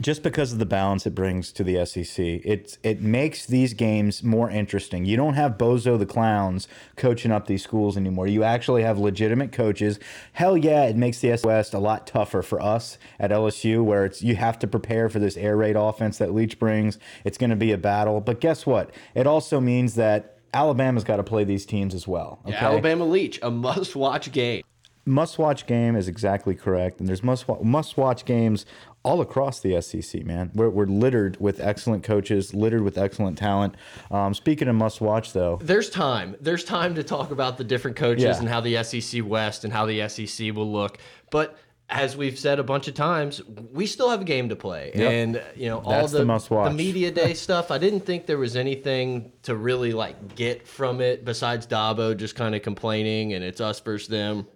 just 0.00 0.22
because 0.22 0.52
of 0.52 0.58
the 0.58 0.66
balance 0.66 1.06
it 1.06 1.14
brings 1.14 1.52
to 1.52 1.64
the 1.64 1.84
SEC, 1.84 2.24
it's 2.44 2.78
it 2.82 3.00
makes 3.00 3.46
these 3.46 3.74
games 3.74 4.22
more 4.22 4.50
interesting. 4.50 5.04
You 5.04 5.16
don't 5.16 5.34
have 5.34 5.52
Bozo 5.52 5.98
the 5.98 6.06
clowns 6.06 6.68
coaching 6.96 7.32
up 7.32 7.46
these 7.46 7.62
schools 7.62 7.96
anymore. 7.96 8.26
You 8.26 8.42
actually 8.42 8.82
have 8.82 8.98
legitimate 8.98 9.52
coaches. 9.52 9.98
Hell 10.32 10.56
yeah, 10.56 10.84
it 10.84 10.96
makes 10.96 11.20
the 11.20 11.30
S 11.30 11.44
West 11.44 11.74
a 11.74 11.78
lot 11.78 12.06
tougher 12.06 12.42
for 12.42 12.60
us 12.60 12.98
at 13.18 13.30
LSU, 13.30 13.82
where 13.84 14.04
it's 14.04 14.22
you 14.22 14.36
have 14.36 14.58
to 14.60 14.66
prepare 14.66 15.08
for 15.08 15.18
this 15.18 15.36
air 15.36 15.56
raid 15.56 15.76
offense 15.76 16.18
that 16.18 16.34
Leach 16.34 16.58
brings. 16.58 16.98
It's 17.24 17.38
going 17.38 17.50
to 17.50 17.56
be 17.56 17.72
a 17.72 17.78
battle, 17.78 18.20
but 18.20 18.40
guess 18.40 18.66
what? 18.66 18.90
It 19.14 19.26
also 19.26 19.60
means 19.60 19.94
that 19.94 20.38
Alabama's 20.54 21.04
got 21.04 21.16
to 21.16 21.24
play 21.24 21.44
these 21.44 21.66
teams 21.66 21.94
as 21.94 22.08
well. 22.08 22.40
Okay? 22.46 22.56
Alabama 22.56 23.04
Leach, 23.04 23.38
a 23.42 23.50
must-watch 23.50 24.32
game. 24.32 24.62
Must-watch 25.04 25.66
game 25.66 25.94
is 25.94 26.08
exactly 26.08 26.56
correct, 26.56 26.98
and 26.98 27.08
there's 27.08 27.22
must 27.22 27.46
must-watch 27.62 28.24
games 28.24 28.66
all 29.06 29.20
across 29.20 29.60
the 29.60 29.80
SEC. 29.80 30.24
Man, 30.24 30.50
we're, 30.54 30.68
we're 30.68 30.86
littered 30.86 31.38
with 31.40 31.60
excellent 31.60 32.02
coaches, 32.02 32.52
littered 32.52 32.82
with 32.82 32.98
excellent 32.98 33.38
talent. 33.38 33.76
Um, 34.10 34.34
speaking 34.34 34.66
of 34.66 34.74
must-watch, 34.74 35.32
though, 35.32 35.58
there's 35.62 35.88
time. 35.90 36.34
There's 36.40 36.64
time 36.64 36.96
to 36.96 37.04
talk 37.04 37.30
about 37.30 37.56
the 37.56 37.64
different 37.64 37.96
coaches 37.96 38.24
Yeah. 38.24 38.38
and 38.38 38.48
how 38.48 38.60
the 38.60 38.82
SEC 38.82 39.22
West 39.24 39.62
and 39.64 39.72
how 39.72 39.86
the 39.86 40.08
SEC 40.08 40.52
will 40.54 40.70
look, 40.70 40.98
but. 41.30 41.56
As 41.88 42.16
we've 42.16 42.36
said 42.36 42.58
a 42.58 42.64
bunch 42.64 42.88
of 42.88 42.94
times, 42.94 43.40
we 43.72 43.86
still 43.86 44.10
have 44.10 44.20
a 44.20 44.24
game 44.24 44.48
to 44.48 44.56
play, 44.56 44.90
Yep. 44.92 45.12
and 45.12 45.42
you 45.54 45.68
know 45.68 45.78
all 45.78 45.90
That's 45.92 46.10
the 46.10 46.18
the 46.18 46.24
must-watch. 46.24 46.72
the 46.72 46.76
media 46.76 47.12
day 47.12 47.32
stuff. 47.46 47.70
I 47.70 47.78
didn't 47.78 48.00
think 48.00 48.26
there 48.26 48.38
was 48.38 48.56
anything 48.56 49.30
to 49.44 49.54
really 49.54 49.92
like 49.92 50.34
get 50.34 50.66
from 50.66 51.00
it 51.00 51.24
besides 51.24 51.64
Dabo 51.64 52.16
just 52.16 52.34
kind 52.34 52.56
of 52.56 52.62
complaining, 52.62 53.34
and 53.34 53.44
it's 53.44 53.60
us 53.60 53.78
versus 53.78 54.08
them. 54.08 54.48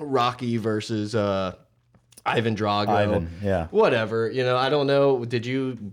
Rocky 0.00 0.56
versus 0.56 1.14
uh, 1.14 1.56
Ivan 2.26 2.56
Drago. 2.56 2.88
Ivan, 2.88 3.30
yeah. 3.42 3.68
Whatever. 3.70 4.30
You 4.30 4.42
know, 4.42 4.56
I 4.56 4.68
don't 4.68 4.86
know. 4.86 5.24
Did 5.24 5.46
you 5.46 5.92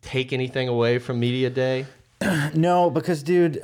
take 0.00 0.32
anything 0.32 0.68
away 0.68 0.98
from 0.98 1.20
media 1.20 1.50
day? 1.50 1.86
No, 2.54 2.88
because 2.88 3.22
dude, 3.22 3.60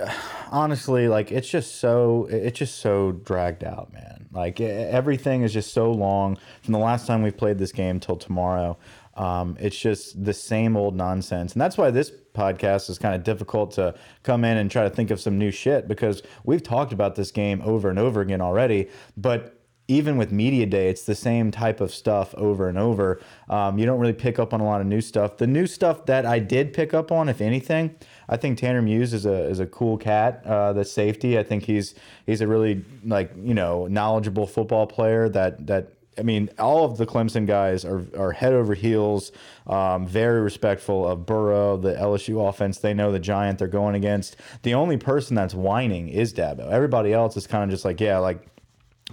honestly, 0.51 1.07
like 1.07 1.31
it's 1.31 1.49
just 1.49 1.77
so 1.77 2.27
it's 2.31 2.59
just 2.59 2.81
so 2.81 3.13
dragged 3.13 3.63
out, 3.63 3.93
man. 3.93 4.27
Like 4.33 4.61
everything 4.61 5.43
is 5.43 5.53
just 5.53 5.73
so 5.73 5.93
long 5.93 6.39
from 6.63 6.73
the 6.73 6.79
last 6.79 7.07
time 7.07 7.23
we 7.23 7.31
played 7.31 7.59
this 7.59 7.71
game 7.71 8.01
till 8.01 8.17
tomorrow. 8.17 8.77
Um, 9.15 9.57
it's 9.61 9.79
just 9.79 10.25
the 10.25 10.33
same 10.33 10.77
old 10.77 10.97
nonsense, 10.97 11.53
and 11.53 11.61
that's 11.61 11.77
why 11.79 11.91
this 11.91 12.11
podcast 12.35 12.89
is 12.89 12.99
kind 12.99 13.15
of 13.15 13.25
difficult 13.25 13.73
to 13.73 13.95
come 14.23 14.45
in 14.45 14.57
and 14.57 14.71
try 14.71 14.85
to 14.85 14.91
think 14.91 15.11
of 15.11 15.21
some 15.21 15.39
new 15.39 15.51
shit 15.51 15.89
because 15.89 16.23
we've 16.45 16.63
talked 16.63 16.93
about 16.93 17.17
this 17.17 17.31
game 17.31 17.61
over 17.65 17.91
and 17.91 17.99
over 17.99 18.21
again 18.21 18.41
already, 18.41 18.89
but 19.17 19.58
even 19.91 20.19
with 20.19 20.31
media 20.31 20.67
day, 20.67 20.91
it's 20.91 21.03
the 21.03 21.15
same 21.15 21.51
type 21.51 21.81
of 21.81 21.93
stuff 21.93 22.35
over 22.35 22.69
and 22.69 22.77
over. 22.77 23.21
Um, 23.49 23.79
you 23.79 23.87
don't 23.87 23.99
really 23.99 24.13
pick 24.13 24.39
up 24.39 24.53
on 24.53 24.61
a 24.61 24.65
lot 24.65 24.83
of 24.83 24.87
new 24.87 25.01
stuff. 25.01 25.39
The 25.39 25.47
new 25.47 25.67
stuff 25.67 26.05
that 26.07 26.27
I 26.27 26.39
did 26.39 26.75
pick 26.75 26.93
up 26.93 27.11
on, 27.11 27.31
if 27.31 27.41
anything, 27.41 27.97
I 28.29 28.37
think 28.37 28.59
Tanner 28.59 28.83
Muse 28.83 29.15
is 29.15 29.25
a 29.25 29.45
is 29.49 29.61
a 29.61 29.67
cool 29.67 29.97
cat. 29.97 30.43
Uh, 30.45 30.75
the 30.75 30.85
safety, 30.85 31.39
I 31.39 31.43
think 31.43 31.65
he's 31.65 31.95
he's 32.27 32.43
a 32.43 32.47
really 32.47 32.85
like 33.03 33.33
you 33.43 33.55
know 33.55 33.87
knowledgeable 33.87 34.47
football 34.47 34.87
player. 34.87 35.31
That 35.31 35.67
that 35.67 35.95
I 36.19 36.23
mean, 36.23 36.51
all 36.59 36.85
of 36.85 36.99
the 36.99 37.07
Clemson 37.07 37.47
guys 37.47 37.87
are 37.87 38.05
are 38.15 38.33
head 38.33 38.53
over 38.53 38.75
heels, 38.75 39.33
um, 39.67 40.07
very 40.07 40.43
respectful 40.43 41.09
of 41.09 41.25
Burrow, 41.25 41.79
the 41.79 41.95
LSU 41.95 42.47
offense. 42.47 42.79
They 42.79 42.93
know 42.93 43.11
the 43.11 43.19
giant 43.19 43.59
they're 43.59 43.69
going 43.69 43.95
against. 43.95 44.37
The 44.65 44.75
only 44.75 44.99
person 44.99 45.35
that's 45.35 45.55
whining 45.55 46.11
is 46.11 46.35
Dabo. 46.35 46.71
Everybody 46.71 47.15
else 47.15 47.39
is 47.39 47.47
kind 47.47 47.65
of 47.65 47.71
just 47.71 47.87
like, 47.87 48.01
yeah, 48.03 48.19
like 48.19 48.47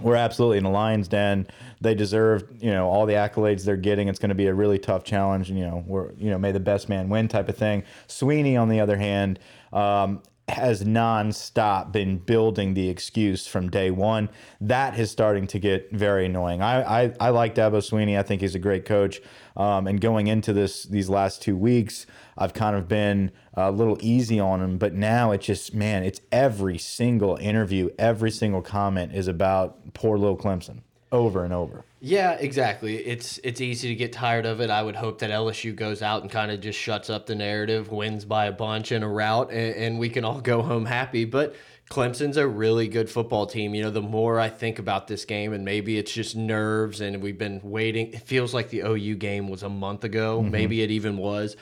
we're 0.00 0.16
absolutely 0.16 0.58
in 0.58 0.64
the 0.64 0.70
lion's 0.70 1.08
den. 1.08 1.46
They 1.80 1.94
deserve, 1.94 2.44
you 2.60 2.70
know, 2.70 2.88
all 2.88 3.06
the 3.06 3.14
accolades 3.14 3.64
they're 3.64 3.76
getting. 3.76 4.08
It's 4.08 4.18
going 4.18 4.28
to 4.28 4.34
be 4.34 4.46
a 4.46 4.54
really 4.54 4.78
tough 4.78 5.04
challenge. 5.04 5.48
And, 5.48 5.58
you 5.58 5.66
know, 5.66 5.84
we're, 5.86 6.12
you 6.12 6.30
know, 6.30 6.38
may 6.38 6.52
the 6.52 6.60
best 6.60 6.88
man 6.88 7.08
win 7.08 7.28
type 7.28 7.48
of 7.48 7.56
thing. 7.56 7.82
Swinney, 8.08 8.60
on 8.60 8.68
the 8.68 8.80
other 8.80 8.96
hand, 8.96 9.38
um, 9.72 10.22
has 10.48 10.84
nonstop 10.84 11.90
been 11.90 12.18
building 12.18 12.74
the 12.74 12.88
excuse 12.88 13.46
from 13.46 13.68
day 13.68 13.90
one. 13.90 14.28
That 14.60 14.98
is 14.98 15.10
starting 15.10 15.46
to 15.48 15.58
get 15.58 15.90
very 15.90 16.26
annoying. 16.26 16.62
I 16.62 17.04
I, 17.04 17.14
I 17.18 17.28
like 17.30 17.54
Dabo 17.54 17.78
Swinney. 17.78 18.18
I 18.18 18.22
think 18.22 18.40
he's 18.40 18.54
a 18.54 18.60
great 18.60 18.84
coach. 18.84 19.20
Um, 19.56 19.86
and 19.86 20.00
going 20.00 20.28
into 20.28 20.52
this 20.52 20.84
these 20.84 21.08
last 21.08 21.42
two 21.42 21.56
weeks, 21.56 22.06
I've 22.38 22.54
kind 22.54 22.76
of 22.76 22.86
been 22.86 23.32
a 23.54 23.72
little 23.72 23.98
easy 24.00 24.38
on 24.38 24.62
him. 24.62 24.78
But 24.78 24.94
now 24.94 25.32
it's 25.32 25.46
just 25.46 25.74
man, 25.74 26.04
it's 26.04 26.20
every 26.30 26.78
single 26.78 27.36
interview, 27.36 27.90
every 27.98 28.30
single 28.30 28.62
comment 28.62 29.14
is 29.14 29.26
about 29.26 29.94
poor 29.94 30.16
little 30.16 30.36
Clemson 30.36 30.82
over 31.16 31.44
and 31.44 31.52
over. 31.52 31.84
Yeah, 32.00 32.32
exactly. 32.32 32.96
It's 32.96 33.38
it's 33.42 33.60
easy 33.60 33.88
to 33.88 33.94
get 33.94 34.12
tired 34.12 34.46
of 34.46 34.60
it. 34.60 34.70
I 34.70 34.82
would 34.82 34.96
hope 34.96 35.18
that 35.20 35.30
LSU 35.30 35.74
goes 35.74 36.02
out 36.02 36.22
and 36.22 36.30
kind 36.30 36.50
of 36.50 36.60
just 36.60 36.78
shuts 36.78 37.10
up 37.10 37.26
the 37.26 37.34
narrative, 37.34 37.90
wins 37.90 38.24
by 38.24 38.46
a 38.46 38.52
bunch 38.52 38.92
in 38.92 39.02
a 39.02 39.08
rout, 39.08 39.50
and, 39.50 39.74
and 39.74 39.98
we 39.98 40.08
can 40.08 40.24
all 40.24 40.40
go 40.40 40.62
home 40.62 40.84
happy. 40.84 41.24
But 41.24 41.56
Clemson's 41.90 42.36
a 42.36 42.46
really 42.46 42.88
good 42.88 43.08
football 43.08 43.46
team. 43.46 43.74
You 43.74 43.84
know, 43.84 43.90
the 43.90 44.02
more 44.02 44.38
I 44.38 44.48
think 44.48 44.78
about 44.78 45.06
this 45.06 45.24
game, 45.24 45.52
and 45.52 45.64
maybe 45.64 45.98
it's 45.98 46.12
just 46.12 46.36
nerves, 46.36 47.00
and 47.00 47.22
we've 47.22 47.38
been 47.38 47.60
waiting. 47.62 48.12
It 48.12 48.22
feels 48.22 48.52
like 48.52 48.70
the 48.70 48.80
OU 48.80 49.16
game 49.16 49.48
was 49.48 49.62
a 49.62 49.68
month 49.68 50.04
ago. 50.04 50.40
Mm-hmm. 50.40 50.50
Maybe 50.50 50.82
it 50.82 50.90
even 50.90 51.16
was. 51.16 51.56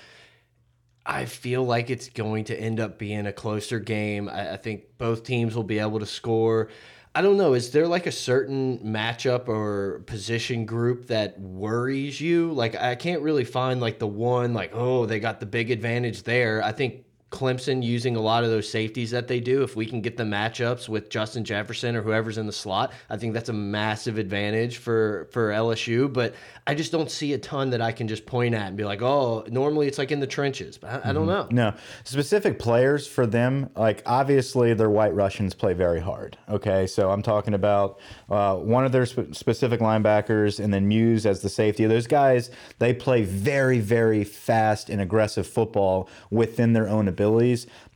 I 1.07 1.27
feel 1.27 1.65
like 1.65 1.91
it's 1.91 2.09
going 2.09 2.45
to 2.45 2.59
end 2.59 2.81
up 2.81 2.99
being 2.99 3.27
a 3.27 3.33
closer 3.33 3.79
game. 3.79 4.29
I, 4.29 4.55
I 4.55 4.57
think 4.57 4.97
both 4.99 5.23
teams 5.25 5.55
will 5.55 5.63
be 5.63 5.79
able 5.79 6.01
to 6.01 6.07
score. 6.07 6.71
I 7.17 7.23
don't 7.23 7.37
know. 7.37 7.55
Is 7.55 7.71
there 7.71 7.87
like 7.87 8.07
a 8.07 8.13
certain 8.13 8.79
matchup 8.81 9.47
or 9.47 10.01
position 10.07 10.67
group 10.67 11.07
that 11.07 11.39
worries 11.39 12.21
you? 12.21 12.51
Like, 12.53 12.75
I 12.75 12.97
can't 12.97 13.23
really 13.23 13.45
find 13.45 13.81
like 13.81 14.01
the 14.01 14.07
one, 14.09 14.53
like, 14.53 14.73
oh, 14.75 15.07
they 15.07 15.21
got 15.21 15.39
the 15.39 15.47
big 15.47 15.71
advantage 15.71 16.25
there. 16.25 16.63
I 16.63 16.73
think 16.73 17.05
Clemson 17.35 17.83
using 17.83 18.15
a 18.15 18.21
lot 18.21 18.45
of 18.45 18.51
those 18.51 18.69
safeties 18.69 19.11
that 19.11 19.27
they 19.27 19.41
do, 19.41 19.65
if 19.65 19.75
we 19.75 19.87
can 19.87 20.01
get 20.01 20.17
the 20.17 20.23
matchups 20.23 20.89
with 20.89 21.11
Justin 21.11 21.43
Jefferson 21.43 21.97
or 21.97 22.03
whoever's 22.03 22.39
in 22.39 22.47
the 22.47 22.53
slot, 22.53 22.93
I 23.11 23.17
think 23.17 23.35
that's 23.35 23.49
a 23.49 23.53
massive 23.53 24.19
advantage 24.19 24.79
for 24.79 25.27
for 25.33 25.51
LSU. 25.51 26.11
But 26.13 26.37
I 26.65 26.77
just 26.77 26.93
don't 26.93 27.11
see 27.11 27.33
a 27.33 27.39
ton 27.39 27.71
that 27.71 27.81
I 27.81 27.91
can 27.91 28.07
just 28.07 28.25
point 28.25 28.55
at 28.55 28.69
and 28.69 28.77
be 28.77 28.85
like, 28.85 29.03
oh, 29.03 29.45
normally 29.49 29.89
it's 29.89 29.99
like 29.99 30.13
in 30.13 30.21
the 30.21 30.29
trenches, 30.29 30.79
but 30.79 31.05
I, 31.05 31.11
I 31.11 31.13
don't 31.13 31.27
know. 31.27 31.49
No, 31.51 31.75
specific 32.05 32.61
players 32.61 33.09
for 33.09 33.27
them, 33.27 33.69
like 33.75 34.03
obviously 34.07 34.73
their 34.73 34.91
white 34.91 35.15
Russians 35.15 35.55
play 35.55 35.75
very 35.75 36.01
hard. 36.01 36.39
Okay, 36.49 36.87
so 36.87 37.11
I'm 37.11 37.23
talking 37.23 37.55
about 37.55 37.99
uh, 38.31 38.55
one 38.57 38.85
of 38.85 38.93
their 38.93 39.07
sp 39.11 39.35
specific 39.35 39.81
linebackers 39.81 40.63
and 40.63 40.73
then 40.73 40.87
Muse 40.87 41.27
as 41.27 41.41
the 41.41 41.49
safety. 41.49 41.83
Of 41.83 41.91
those 41.91 42.07
guys, 42.07 42.53
they 42.79 42.95
play 42.95 43.23
very, 43.23 43.81
very 43.81 44.23
fast 44.23 44.89
and 44.89 45.01
aggressive 45.01 45.49
football 45.49 46.09
within 46.31 46.75
their 46.75 46.89
own 46.89 47.09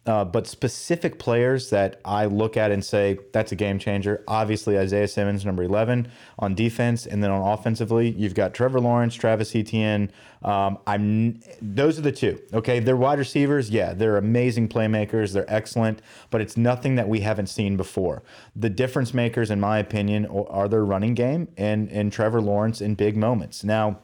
Uh, 0.08 0.24
but 0.24 0.46
specific 0.46 1.18
players 1.18 1.68
that 1.68 2.00
I 2.02 2.24
look 2.24 2.56
at 2.56 2.70
and 2.70 2.82
say 2.82 3.18
that's 3.34 3.52
a 3.52 3.56
game 3.56 3.78
changer. 3.78 4.24
Obviously, 4.26 4.78
Isaiah 4.78 5.06
Simmons, 5.06 5.44
number 5.44 5.62
11 5.62 6.08
on 6.38 6.54
defense, 6.54 7.04
and 7.04 7.22
then 7.22 7.30
on 7.30 7.46
offensively, 7.46 8.10
you've 8.12 8.34
got 8.34 8.54
Trevor 8.54 8.80
Lawrence, 8.80 9.14
Travis 9.14 9.54
Etienne. 9.54 10.10
Um, 10.42 10.78
I'm 10.86 11.40
those 11.60 11.98
are 11.98 12.02
the 12.02 12.12
two. 12.12 12.40
Okay, 12.54 12.80
they're 12.80 12.96
wide 12.96 13.18
receivers. 13.18 13.68
Yeah, 13.68 13.92
they're 13.92 14.16
amazing 14.16 14.70
playmakers. 14.70 15.34
They're 15.34 15.52
excellent, 15.52 16.00
but 16.30 16.40
it's 16.40 16.56
nothing 16.56 16.94
that 16.94 17.06
we 17.06 17.20
haven't 17.20 17.48
seen 17.48 17.76
before. 17.76 18.22
The 18.56 18.70
difference 18.70 19.12
makers, 19.12 19.50
in 19.50 19.60
my 19.60 19.78
opinion, 19.78 20.24
are 20.26 20.68
their 20.68 20.86
running 20.86 21.12
game 21.12 21.48
and 21.58 21.90
and 21.90 22.10
Trevor 22.10 22.40
Lawrence 22.40 22.80
in 22.80 22.94
big 22.94 23.14
moments. 23.14 23.62
Now, 23.62 23.98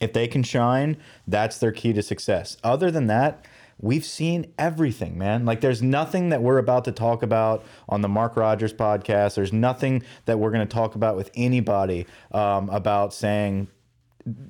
if 0.00 0.14
they 0.14 0.26
can 0.26 0.42
shine, 0.42 0.96
that's 1.26 1.58
their 1.58 1.72
key 1.72 1.92
to 1.92 2.02
success. 2.02 2.56
Other 2.64 2.90
than 2.90 3.08
that 3.08 3.44
we've 3.84 4.04
seen 4.04 4.46
everything, 4.58 5.18
man. 5.18 5.44
Like 5.44 5.60
there's 5.60 5.82
nothing 5.82 6.30
that 6.30 6.42
we're 6.42 6.58
about 6.58 6.84
to 6.86 6.92
talk 6.92 7.22
about 7.22 7.64
on 7.88 8.00
the 8.00 8.08
Mark 8.08 8.36
Rogers 8.36 8.72
podcast. 8.72 9.34
There's 9.34 9.52
nothing 9.52 10.02
that 10.24 10.38
we're 10.38 10.50
going 10.50 10.66
to 10.66 10.74
talk 10.74 10.94
about 10.94 11.16
with 11.16 11.30
anybody 11.34 12.06
um, 12.32 12.70
about 12.70 13.12
saying 13.12 13.68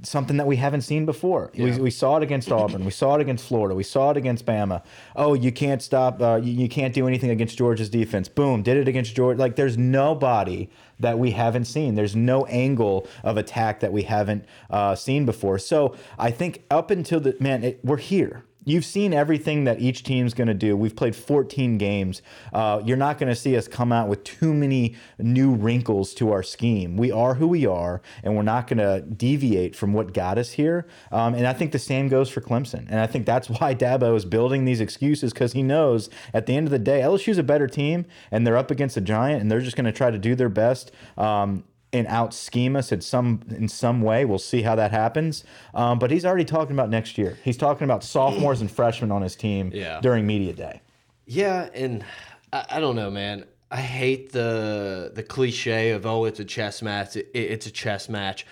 something 0.03 0.37
that 0.37 0.47
we 0.47 0.55
haven't 0.55 0.83
seen 0.83 1.05
before. 1.05 1.51
We, 1.57 1.73
we 1.81 1.91
saw 1.91 2.17
it 2.19 2.23
against 2.23 2.53
Auburn. 2.53 2.85
We 2.85 2.93
saw 2.93 3.17
it 3.17 3.21
against 3.21 3.49
Florida. 3.49 3.75
We 3.75 3.83
saw 3.83 4.11
it 4.11 4.17
against 4.17 4.47
Bama. 4.47 4.85
Oh, 5.17 5.35
you 5.35 5.51
can't 5.51 5.83
stop. 5.83 6.23
Uh, 6.23 6.41
you, 6.41 6.53
you 6.53 6.69
can't 6.69 6.95
do 6.95 7.09
anything 7.09 7.31
against 7.31 7.59
Georgia's 7.59 7.91
defense. 7.91 8.29
Boom, 8.29 8.63
did 8.63 8.77
it 8.77 8.87
against 8.87 9.17
Georgia. 9.17 9.41
Like 9.41 9.57
there's 9.57 9.77
nobody 9.77 10.69
that 11.01 11.19
we 11.19 11.33
haven't 11.33 11.65
seen. 11.65 11.97
There's 11.97 12.15
no 12.15 12.47
angle 12.47 13.09
of 13.25 13.37
attack 13.37 13.81
that 13.81 13.93
we 13.93 14.05
haven't 14.05 14.45
uh, 14.71 14.95
seen 14.95 15.27
before. 15.27 15.59
So 15.59 15.97
I 16.21 16.31
think 16.31 16.63
up 16.71 16.93
until 16.93 17.19
the 17.19 17.37
man, 17.41 17.65
it, 17.65 17.81
we're 17.83 17.97
here. 17.97 18.45
You've 18.65 18.85
seen 18.85 19.13
everything 19.13 19.65
that 19.65 19.81
each 19.81 20.03
team's 20.03 20.35
going 20.35 20.49
to 20.49 20.55
do. 20.55 20.77
We've 20.77 20.95
played 20.95 21.15
14 21.15 21.79
games. 21.79 22.23
Uh, 22.53 22.81
you're 22.85 22.97
not 22.97 23.19
going 23.19 23.29
to 23.29 23.37
see 23.37 23.57
us 23.57 23.69
come 23.69 23.93
out 23.93 24.09
with 24.09 24.25
too 24.25 24.55
many 24.55 24.97
new 25.19 25.55
wrinkles 25.55 26.15
to 26.15 26.33
our 26.33 26.43
scheme. 26.43 26.97
We 26.97 27.13
are 27.13 27.35
who 27.35 27.47
we 27.49 27.67
are, 27.67 28.01
and 28.23 28.37
we're 28.37 28.43
not 28.43 28.67
going 28.67 28.79
to 28.79 29.03
deviate 29.03 29.77
from 29.77 29.93
what 29.93 30.15
got 30.15 30.39
us 30.39 30.53
here. 30.53 30.87
Um, 31.13 31.35
and 31.35 31.47
I 31.47 31.53
think 31.53 31.73
the 31.73 31.79
same 31.79 32.09
goes 32.09 32.31
for 32.31 32.41
Clemson. 32.41 32.87
And 32.89 33.01
I 33.01 33.07
think 33.07 33.27
that's 33.27 33.49
why 33.61 33.75
Dabo 33.75 34.17
is 34.17 34.25
building 34.25 34.65
these 34.65 34.81
excuses 34.81 35.33
because 35.33 35.53
he 35.53 35.63
knows 35.63 36.09
at 36.33 36.47
the 36.47 36.57
end 36.57 36.67
of 36.67 36.71
the 36.71 36.79
day, 36.79 37.01
LSU's 37.01 37.39
a 37.39 37.43
better 37.43 37.67
team, 37.67 38.07
and 38.31 38.47
they're 38.47 38.57
up 38.57 38.71
against 38.71 38.97
a 38.97 39.01
giant, 39.01 39.43
and 39.43 39.51
they're 39.51 39.61
just 39.61 39.77
going 39.77 39.87
to 39.87 39.93
try 39.93 40.11
to 40.11 40.19
do 40.19 40.35
their 40.35 40.49
best. 40.49 40.91
Um, 41.17 41.65
and 41.95 42.07
out 42.09 42.35
scheme 42.35 42.77
us 42.77 42.93
in 42.93 43.01
some 43.01 43.41
in 43.49 43.69
some 43.69 44.03
way. 44.03 44.25
We'll 44.27 44.39
see 44.39 44.61
how 44.63 44.75
that 44.75 44.91
happens. 44.91 45.45
Um, 45.73 45.99
but 45.99 46.11
he's 46.11 46.27
already 46.27 46.45
talking 46.45 46.73
about 46.75 46.91
next 46.91 47.17
year. 47.17 47.39
He's 47.43 47.57
talking 47.57 47.85
about 47.85 48.05
sophomores 48.05 48.61
and 48.61 48.71
freshmen 48.71 49.11
on 49.11 49.23
his 49.23 49.37
team 49.37 49.71
Yeah. 49.73 50.01
during 50.03 50.27
media 50.27 50.53
day. 50.53 50.83
Yeah, 51.25 51.71
and 51.73 52.05
I, 52.53 52.67
I 52.69 52.81
don't 52.81 52.97
know, 52.97 53.11
man. 53.11 53.45
I 53.71 53.79
hate 53.81 54.33
the 54.33 55.13
the 55.15 55.23
cliche 55.23 55.91
of 55.93 56.05
oh, 56.05 56.27
it's 56.27 56.41
a 56.41 56.45
chess 56.45 56.83
match. 56.83 57.17
It, 57.17 57.29
it's 57.33 57.67
a 57.67 57.71
chess 57.71 58.09
match. 58.09 58.45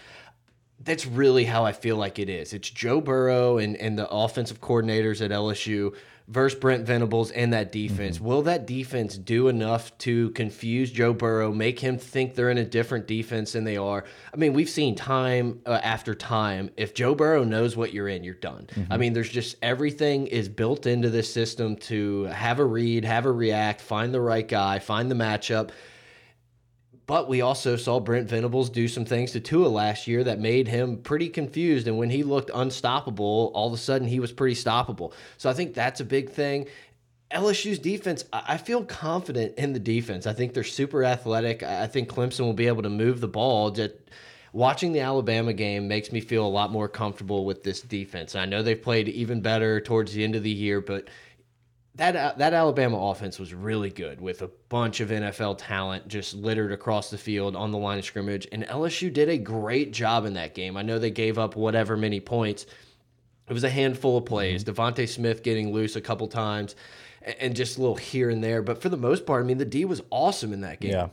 That's 0.85 1.07
really 1.07 1.45
how 1.45 1.65
I 1.65 1.73
feel 1.73 1.97
like 1.97 2.19
it 2.19 2.29
is. 2.29 2.53
It's 2.53 2.69
Joe 2.69 3.01
Burrow 3.01 3.59
and, 3.59 3.77
and 3.77 3.97
the 3.97 4.09
offensive 4.09 4.61
coordinators 4.61 5.25
at 5.25 5.31
LSU 5.31 5.95
versus 6.29 6.59
Brent 6.59 6.87
Venables 6.87 7.31
and 7.31 7.53
that 7.53 7.73
defense. 7.73 8.17
Mm-hmm. 8.17 8.27
Will 8.27 8.43
that 8.43 8.67
defense 8.67 9.17
do 9.19 9.49
enough 9.49 9.97
to 9.99 10.31
confuse 10.31 10.91
Joe 10.91 11.13
Burrow, 11.13 11.53
make 11.53 11.81
him 11.81 11.99
think 11.99 12.35
they're 12.35 12.51
in 12.51 12.59
a 12.59 12.65
different 12.65 13.07
defense 13.07 13.53
than 13.53 13.65
they 13.65 13.77
are? 13.77 14.05
I 14.33 14.37
mean, 14.37 14.53
we've 14.53 14.71
seen 14.71 14.95
time 14.95 15.61
uh, 15.67 15.81
after 15.83 16.15
time. 16.15 16.71
If 16.77 16.95
Joe 16.95 17.15
Burrow 17.15 17.45
knows 17.45 17.77
what 17.77 17.93
you're 17.93 18.09
in, 18.09 18.25
you're 18.25 18.35
done. 18.35 18.67
Mm-hmm. 18.75 18.93
I 18.93 18.97
mean, 18.97 19.13
there's 19.13 19.29
just 19.29 19.57
everything 19.63 20.27
is 20.27 20.49
built 20.49 20.87
into 20.87 21.11
this 21.11 21.33
system 21.33 21.77
to 21.77 22.25
have 22.25 22.59
a 22.59 22.65
read, 22.65 23.05
have 23.05 23.27
a 23.27 23.33
react, 23.33 23.81
find 23.81 24.15
the 24.15 24.21
right 24.21 24.47
guy, 24.47 24.79
find 24.79 25.11
the 25.11 25.15
matchup. 25.15 25.71
But 27.07 27.29
we 27.29 27.41
also 27.41 27.77
saw 27.77 27.99
Brent 27.99 28.29
Venables 28.29 28.71
do 28.71 28.87
some 28.87 29.05
things 29.05 29.33
to 29.33 29.41
Tua 29.41 29.67
last 29.67 30.07
year 30.07 30.23
that 30.25 30.39
made 30.39 30.69
him 30.69 30.99
pretty 30.99 31.29
confused. 31.29 31.89
And 31.89 31.99
when 31.99 32.11
he 32.11 32.23
looked 32.23 32.51
unstoppable, 32.55 33.51
all 33.55 33.67
of 33.67 33.75
a 33.75 33.77
sudden 33.77 34.07
he 34.07 34.21
was 34.21 34.33
pretty 34.33 34.55
stoppable. 34.55 35.13
So 35.37 35.51
I 35.51 35.53
think 35.53 35.75
that's 35.75 36.01
a 36.01 36.05
big 36.05 36.31
thing. 36.31 36.69
LSU's 37.33 37.79
defense, 37.79 38.25
I 38.33 38.57
feel 38.59 38.85
confident 38.85 39.55
in 39.57 39.73
the 39.73 39.79
defense. 39.79 40.27
I 40.27 40.33
think 40.33 40.53
they're 40.53 40.65
super 40.65 41.03
athletic. 41.05 41.63
I 41.63 41.85
I 41.85 41.87
think 41.87 42.09
Clemson 42.09 42.41
will 42.41 42.53
be 42.53 42.67
able 42.67 42.83
to 42.83 42.91
move 42.91 43.21
the 43.21 43.29
ball. 43.29 43.71
Just 43.71 43.95
watching 44.53 44.93
the 44.93 45.01
Alabama 45.01 45.53
game 45.53 45.89
makes 45.89 46.13
me 46.13 46.21
feel 46.21 46.47
a 46.47 46.49
lot 46.49 46.71
more 46.71 46.89
comfortable 46.89 47.45
with 47.45 47.63
this 47.63 47.81
defense. 47.81 48.35
I 48.35 48.45
know 48.45 48.63
they've 48.63 48.81
played 48.81 49.09
even 49.09 49.41
better 49.41 49.81
towards 49.81 50.13
the 50.13 50.23
end 50.23 50.37
of 50.37 50.43
the 50.43 50.51
year, 50.51 50.81
but 50.81 51.09
that 51.97 52.17
uh, 52.17 52.33
that 52.39 52.55
Alabama 52.55 52.97
offense 53.11 53.39
was 53.39 53.53
really 53.53 53.91
good 53.91 54.21
with 54.21 54.43
a 54.43 54.51
bunch 54.69 55.01
of 55.01 55.11
NFL 55.11 55.57
talent 55.59 56.09
just 56.09 56.35
littered 56.35 56.73
across 56.73 57.11
the 57.11 57.19
field 57.19 57.55
on 57.55 57.71
the 57.71 57.79
line 57.79 57.99
of 57.99 58.05
scrimmage, 58.05 58.49
and 58.51 58.65
LSU 58.65 59.13
did 59.13 59.29
a 59.29 59.37
great 59.37 59.93
job 59.93 60.25
in 60.25 60.35
that 60.35 60.55
game. 60.55 60.77
I 60.77 60.83
know 60.83 60.99
they 60.99 61.11
gave 61.11 61.39
up 61.39 61.55
whatever 61.55 61.97
many 61.97 62.21
points. 62.21 62.65
It 63.49 63.53
was 63.53 63.65
a 63.65 63.71
handful 63.71 64.17
of 64.17 64.25
plays. 64.25 64.65
Mm-hmm. 64.65 64.81
DeVonta 64.81 65.09
Smith 65.09 65.43
getting 65.43 65.73
loose 65.73 65.97
a 65.97 66.01
couple 66.01 66.29
times, 66.29 66.77
and 67.39 67.55
just 67.55 67.77
a 67.77 67.81
little 67.81 67.97
here 67.97 68.31
and 68.31 68.43
there. 68.43 68.63
But 68.63 68.81
for 68.81 68.89
the 68.89 68.97
most 68.97 69.27
part, 69.27 69.45
I 69.45 69.47
mean, 69.47 69.59
the 69.59 69.67
D 69.67 69.85
was 69.85 70.01
awesome 70.11 70.55
in 70.55 70.63
that 70.63 70.81
game. 70.81 70.93
Yeah. 70.93 71.09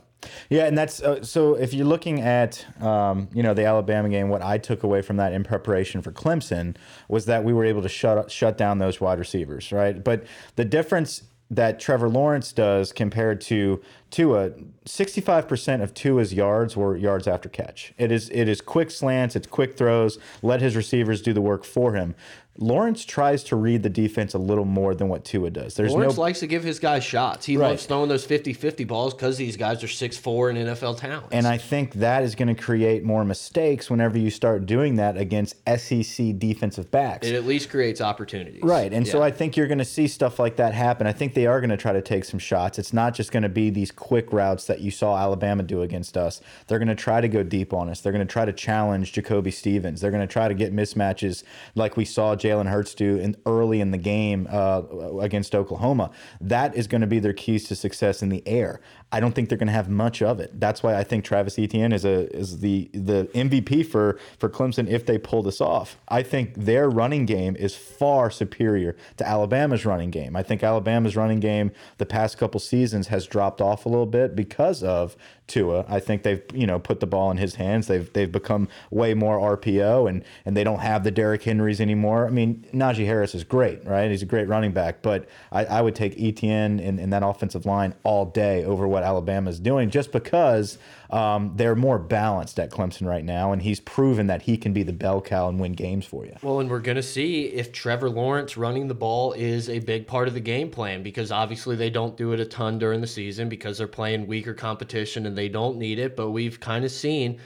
Yeah, 0.48 0.66
and 0.66 0.76
that's 0.76 1.02
uh, 1.02 1.22
so. 1.22 1.54
If 1.54 1.72
you're 1.72 1.86
looking 1.86 2.20
at, 2.20 2.64
um, 2.82 3.28
you 3.32 3.42
know, 3.42 3.54
the 3.54 3.64
Alabama 3.64 4.08
game, 4.08 4.28
what 4.28 4.42
I 4.42 4.58
took 4.58 4.82
away 4.82 5.02
from 5.02 5.16
that 5.16 5.32
in 5.32 5.44
preparation 5.44 6.02
for 6.02 6.12
Clemson 6.12 6.76
was 7.08 7.26
that 7.26 7.44
we 7.44 7.52
were 7.52 7.64
able 7.64 7.82
to 7.82 7.88
shut 7.88 8.30
shut 8.30 8.58
down 8.58 8.78
those 8.78 9.00
wide 9.00 9.18
receivers, 9.18 9.72
right? 9.72 10.02
But 10.02 10.24
the 10.56 10.64
difference 10.64 11.22
that 11.50 11.80
Trevor 11.80 12.08
Lawrence 12.08 12.52
does 12.52 12.92
compared 12.92 13.40
to 13.42 13.82
Tua, 14.10 14.50
65% 14.86 15.82
of 15.82 15.92
Tua's 15.94 16.32
yards 16.32 16.76
were 16.76 16.96
yards 16.96 17.26
after 17.26 17.48
catch. 17.48 17.92
It 17.98 18.12
is 18.12 18.30
it 18.30 18.48
is 18.48 18.60
quick 18.60 18.90
slants, 18.90 19.34
it's 19.34 19.48
quick 19.48 19.76
throws. 19.76 20.18
Let 20.42 20.60
his 20.60 20.76
receivers 20.76 21.20
do 21.20 21.32
the 21.32 21.40
work 21.40 21.64
for 21.64 21.94
him. 21.94 22.14
Lawrence 22.60 23.04
tries 23.06 23.42
to 23.44 23.56
read 23.56 23.82
the 23.82 23.88
defense 23.88 24.34
a 24.34 24.38
little 24.38 24.66
more 24.66 24.94
than 24.94 25.08
what 25.08 25.24
Tua 25.24 25.48
does. 25.50 25.74
There's 25.74 25.92
Lawrence 25.92 26.16
no 26.16 26.20
likes 26.22 26.40
to 26.40 26.46
give 26.46 26.62
his 26.62 26.78
guys 26.78 27.02
shots. 27.02 27.46
He 27.46 27.56
Right. 27.56 27.70
loves 27.70 27.86
throwing 27.86 28.10
those 28.10 28.26
50-50 28.26 28.84
balls 28.86 29.14
because 29.14 29.38
these 29.38 29.56
guys 29.56 29.82
are 29.82 29.88
6'4 29.88 30.50
and 30.50 30.58
NFL 30.58 30.98
talents. 30.98 31.28
And 31.32 31.46
I 31.46 31.56
think 31.56 31.94
that 31.94 32.22
is 32.22 32.34
going 32.34 32.54
to 32.54 32.62
create 32.62 33.02
more 33.02 33.24
mistakes 33.24 33.88
whenever 33.88 34.18
you 34.18 34.30
start 34.30 34.66
doing 34.66 34.96
that 34.96 35.16
against 35.16 35.56
SEC 35.66 36.38
defensive 36.38 36.90
backs. 36.90 37.26
it 37.26 37.34
at 37.34 37.46
least 37.46 37.70
creates 37.70 38.00
opportunities. 38.00 38.62
Right. 38.62 38.92
And 38.92 39.08
so 39.08 39.22
I 39.22 39.30
think 39.30 39.56
you're 39.56 39.66
going 39.66 39.78
to 39.78 39.84
see 39.84 40.06
stuff 40.06 40.38
like 40.38 40.56
that 40.56 40.74
happen. 40.74 41.06
I 41.06 41.12
think 41.12 41.32
they 41.34 41.46
are 41.46 41.60
going 41.60 41.70
to 41.70 41.76
try 41.78 41.92
to 41.94 42.02
take 42.02 42.24
some 42.26 42.38
shots. 42.38 42.78
It's 42.78 42.92
not 42.92 43.14
just 43.14 43.32
going 43.32 43.42
to 43.42 43.48
be 43.48 43.70
these 43.70 43.90
quick 43.90 44.32
routes 44.32 44.66
that 44.66 44.80
you 44.80 44.90
saw 44.90 45.16
Alabama 45.16 45.62
do 45.62 45.80
against 45.80 46.16
us. 46.16 46.42
They're 46.66 46.78
going 46.78 46.88
to 46.88 46.94
try 46.94 47.22
to 47.22 47.28
go 47.28 47.42
deep 47.42 47.72
on 47.72 47.88
us. 47.88 48.00
They're 48.02 48.12
going 48.12 48.26
to 48.26 48.30
try 48.30 48.44
to 48.44 48.52
challenge 48.52 49.12
Jacoby 49.12 49.50
Stevens. 49.50 50.00
They're 50.02 50.10
going 50.10 50.20
to 50.26 50.32
try 50.32 50.46
to 50.48 50.54
get 50.54 50.74
mismatches 50.74 51.42
like 51.74 51.96
we 51.96 52.04
saw 52.04 52.36
Jalen 52.50 52.68
Hurts 52.68 52.94
do 52.94 53.16
in 53.16 53.36
early 53.46 53.80
in 53.80 53.92
the 53.92 53.98
game 53.98 54.48
uh, 54.50 54.82
against 55.20 55.54
Oklahoma. 55.54 56.10
That 56.40 56.74
is 56.74 56.86
going 56.86 57.00
to 57.00 57.06
be 57.06 57.20
their 57.20 57.32
keys 57.32 57.68
to 57.68 57.76
success 57.76 58.22
in 58.22 58.28
the 58.28 58.46
air. 58.46 58.80
I 59.12 59.18
don't 59.20 59.34
think 59.34 59.48
they're 59.48 59.58
going 59.58 59.66
to 59.66 59.72
have 59.72 59.88
much 59.88 60.22
of 60.22 60.38
it. 60.38 60.58
That's 60.60 60.82
why 60.82 60.94
I 60.94 61.02
think 61.02 61.24
Travis 61.24 61.58
Etienne 61.58 61.92
is 61.92 62.04
a 62.04 62.34
is 62.34 62.60
the 62.60 62.88
the 62.92 63.28
MVP 63.34 63.86
for 63.86 64.18
for 64.38 64.48
Clemson 64.48 64.88
if 64.88 65.04
they 65.06 65.18
pull 65.18 65.42
this 65.42 65.60
off. 65.60 65.98
I 66.08 66.22
think 66.22 66.54
their 66.54 66.88
running 66.88 67.26
game 67.26 67.56
is 67.56 67.74
far 67.74 68.30
superior 68.30 68.96
to 69.16 69.28
Alabama's 69.28 69.84
running 69.84 70.10
game. 70.10 70.36
I 70.36 70.42
think 70.42 70.62
Alabama's 70.62 71.16
running 71.16 71.40
game 71.40 71.72
the 71.98 72.06
past 72.06 72.38
couple 72.38 72.60
seasons 72.60 73.08
has 73.08 73.26
dropped 73.26 73.60
off 73.60 73.84
a 73.84 73.88
little 73.88 74.06
bit 74.06 74.36
because 74.36 74.82
of 74.82 75.16
Tua. 75.50 75.84
I 75.88 75.98
think 75.98 76.22
they've 76.22 76.42
you 76.54 76.66
know 76.66 76.78
put 76.78 77.00
the 77.00 77.06
ball 77.06 77.30
in 77.32 77.36
his 77.36 77.56
hands. 77.56 77.88
They've 77.88 78.10
they've 78.12 78.30
become 78.30 78.68
way 78.90 79.14
more 79.14 79.56
RPO 79.56 80.08
and 80.08 80.24
and 80.44 80.56
they 80.56 80.62
don't 80.62 80.78
have 80.78 81.02
the 81.02 81.10
Derrick 81.10 81.42
Henrys 81.42 81.80
anymore. 81.80 82.26
I 82.26 82.30
mean 82.30 82.64
Najee 82.72 83.06
Harris 83.06 83.34
is 83.34 83.42
great, 83.42 83.84
right? 83.84 84.10
He's 84.10 84.22
a 84.22 84.26
great 84.26 84.46
running 84.46 84.70
back, 84.72 85.02
but 85.02 85.28
I, 85.50 85.64
I 85.64 85.80
would 85.82 85.96
take 85.96 86.14
Etienne 86.16 86.78
and, 86.78 87.00
in 87.00 87.10
that 87.10 87.24
offensive 87.24 87.66
line 87.66 87.94
all 88.04 88.26
day 88.26 88.64
over 88.64 88.86
what 88.86 88.99
Alabama 89.02 89.50
is 89.50 89.58
doing, 89.58 89.90
just 89.90 90.12
because 90.12 90.78
um, 91.10 91.52
they're 91.56 91.74
more 91.74 91.98
balanced 91.98 92.58
at 92.58 92.70
Clemson 92.70 93.06
right 93.06 93.24
now, 93.24 93.52
and 93.52 93.62
he's 93.62 93.80
proven 93.80 94.26
that 94.28 94.42
he 94.42 94.56
can 94.56 94.72
be 94.72 94.82
the 94.82 94.92
bell 94.92 95.20
cow 95.20 95.48
and 95.48 95.58
win 95.58 95.72
games 95.72 96.06
for 96.06 96.24
you. 96.24 96.36
Well, 96.42 96.60
and 96.60 96.70
we're 96.70 96.80
going 96.80 96.96
to 96.96 97.02
see 97.02 97.46
if 97.46 97.72
Trevor 97.72 98.10
Lawrence 98.10 98.56
running 98.56 98.88
the 98.88 98.94
ball 98.94 99.32
is 99.32 99.68
a 99.68 99.78
big 99.80 100.06
part 100.06 100.28
of 100.28 100.34
the 100.34 100.40
game 100.40 100.70
plan 100.70 101.02
because 101.02 101.32
obviously 101.32 101.76
they 101.76 101.90
don't 101.90 102.16
do 102.16 102.32
it 102.32 102.40
a 102.40 102.44
ton 102.44 102.78
during 102.78 103.00
the 103.00 103.06
season 103.06 103.48
because 103.48 103.78
they're 103.78 103.88
playing 103.88 104.26
weaker 104.26 104.54
competition 104.54 105.26
and 105.26 105.36
they 105.36 105.48
don't 105.48 105.76
need 105.76 105.98
it. 105.98 106.16
But 106.16 106.30
we've 106.30 106.60
kind 106.60 106.84
of 106.84 106.90
seen 106.90 107.40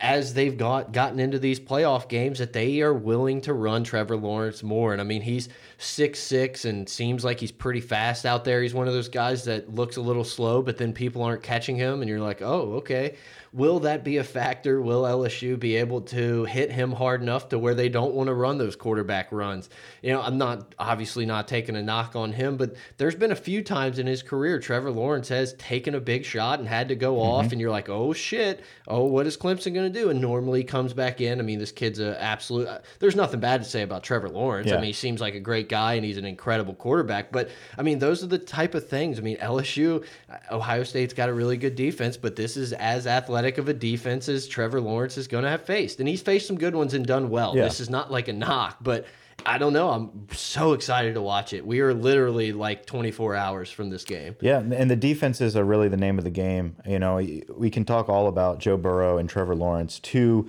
as 0.00 0.32
they've 0.34 0.56
got 0.56 0.92
gotten 0.92 1.18
into 1.18 1.38
these 1.38 1.58
playoff 1.58 2.08
games 2.08 2.38
that 2.38 2.52
they 2.52 2.80
are 2.82 2.94
willing 2.94 3.40
to 3.40 3.52
run 3.52 3.82
Trevor 3.82 4.16
Lawrence 4.16 4.62
more. 4.62 4.92
And 4.92 5.00
I 5.00 5.04
mean, 5.04 5.22
he's 5.22 5.48
six 5.78 6.20
six 6.20 6.64
and 6.64 6.88
seems 6.88 7.24
like 7.24 7.40
he's 7.40 7.50
pretty 7.50 7.80
fast 7.80 8.24
out 8.24 8.44
there. 8.44 8.62
He's 8.62 8.74
one 8.74 8.86
of 8.86 8.94
those 8.94 9.08
guys 9.08 9.44
that 9.44 9.74
looks 9.74 9.96
a 9.96 10.00
little 10.00 10.24
slow, 10.24 10.62
but 10.62 10.76
then 10.76 10.92
people 10.92 11.22
aren't 11.22 11.42
catching 11.42 11.76
him, 11.76 12.00
and 12.00 12.08
you're 12.08 12.20
like, 12.20 12.42
oh, 12.42 12.74
okay. 12.74 13.16
Will 13.52 13.80
that 13.80 14.04
be 14.04 14.18
a 14.18 14.24
factor? 14.24 14.80
Will 14.80 15.02
LSU 15.02 15.58
be 15.58 15.76
able 15.76 16.02
to 16.02 16.44
hit 16.44 16.70
him 16.70 16.92
hard 16.92 17.22
enough 17.22 17.48
to 17.48 17.58
where 17.58 17.74
they 17.74 17.88
don't 17.88 18.14
want 18.14 18.28
to 18.28 18.34
run 18.34 18.58
those 18.58 18.76
quarterback 18.76 19.32
runs? 19.32 19.70
You 20.02 20.12
know, 20.12 20.20
I'm 20.20 20.36
not 20.38 20.74
obviously 20.78 21.24
not 21.26 21.48
taking 21.48 21.74
a 21.76 21.82
knock 21.82 22.14
on 22.14 22.32
him, 22.32 22.56
but 22.56 22.74
there's 22.98 23.14
been 23.14 23.32
a 23.32 23.36
few 23.36 23.62
times 23.62 23.98
in 23.98 24.06
his 24.06 24.22
career 24.22 24.58
Trevor 24.58 24.90
Lawrence 24.90 25.28
has 25.28 25.54
taken 25.54 25.94
a 25.94 26.00
big 26.00 26.24
shot 26.24 26.58
and 26.58 26.68
had 26.68 26.88
to 26.88 26.94
go 26.94 27.20
off, 27.20 27.52
and 27.52 27.60
you're 27.60 27.70
like, 27.70 27.88
oh 27.88 28.12
shit, 28.12 28.62
oh 28.86 29.04
what 29.04 29.26
is 29.26 29.36
Clemson 29.36 29.72
going 29.72 29.90
to 29.90 29.98
do? 30.00 30.10
And 30.10 30.20
normally 30.20 30.62
comes 30.62 30.92
back 30.92 31.20
in. 31.22 31.38
I 31.40 31.42
mean, 31.42 31.58
this 31.58 31.72
kid's 31.72 31.98
an 32.00 32.14
absolute. 32.18 32.68
uh, 32.68 32.80
There's 32.98 33.16
nothing 33.16 33.40
bad 33.40 33.62
to 33.62 33.68
say 33.68 33.82
about 33.82 34.02
Trevor 34.02 34.28
Lawrence. 34.28 34.70
I 34.70 34.80
mean, 34.80 34.86
he 34.88 34.92
seems 34.92 35.20
like 35.20 35.34
a 35.34 35.40
great 35.40 35.68
guy 35.70 35.94
and 35.94 36.04
he's 36.04 36.18
an 36.18 36.24
incredible 36.26 36.74
quarterback. 36.74 37.32
But 37.32 37.48
I 37.78 37.82
mean, 37.82 37.98
those 37.98 38.22
are 38.22 38.26
the 38.26 38.38
type 38.38 38.74
of 38.74 38.88
things. 38.88 39.18
I 39.18 39.22
mean, 39.22 39.38
LSU, 39.38 40.04
uh, 40.30 40.36
Ohio 40.50 40.82
State's 40.84 41.14
got 41.14 41.28
a 41.30 41.32
really 41.32 41.56
good 41.56 41.74
defense, 41.76 42.16
but 42.18 42.36
this 42.36 42.56
is 42.58 42.72
as 42.74 43.06
athletic 43.06 43.37
of 43.58 43.68
a 43.68 43.74
defense 43.74 44.28
as 44.28 44.46
Trevor 44.48 44.80
Lawrence 44.80 45.16
is 45.16 45.28
going 45.28 45.44
to 45.44 45.50
have 45.50 45.64
faced, 45.64 46.00
and 46.00 46.08
he's 46.08 46.22
faced 46.22 46.46
some 46.46 46.58
good 46.58 46.74
ones 46.74 46.94
and 46.94 47.06
done 47.06 47.30
well. 47.30 47.56
Yeah. 47.56 47.64
This 47.64 47.80
is 47.80 47.90
not 47.90 48.10
like 48.10 48.28
a 48.28 48.32
knock, 48.32 48.78
but. 48.80 49.06
I 49.46 49.56
don't 49.56 49.72
know. 49.72 49.90
I'm 49.90 50.26
so 50.32 50.72
excited 50.72 51.14
to 51.14 51.22
watch 51.22 51.52
it. 51.52 51.64
We 51.64 51.78
are 51.78 51.94
literally 51.94 52.52
like 52.52 52.86
24 52.86 53.36
hours 53.36 53.70
from 53.70 53.88
this 53.88 54.02
game. 54.02 54.34
Yeah, 54.40 54.58
and 54.58 54.90
the 54.90 54.96
defenses 54.96 55.56
are 55.56 55.62
really 55.62 55.86
the 55.86 55.96
name 55.96 56.18
of 56.18 56.24
the 56.24 56.30
game. 56.30 56.74
You 56.84 56.98
know, 56.98 57.24
we 57.56 57.70
can 57.70 57.84
talk 57.84 58.08
all 58.08 58.26
about 58.26 58.58
Joe 58.58 58.76
Burrow 58.76 59.16
and 59.16 59.30
Trevor 59.30 59.54
Lawrence, 59.54 60.00
two 60.00 60.48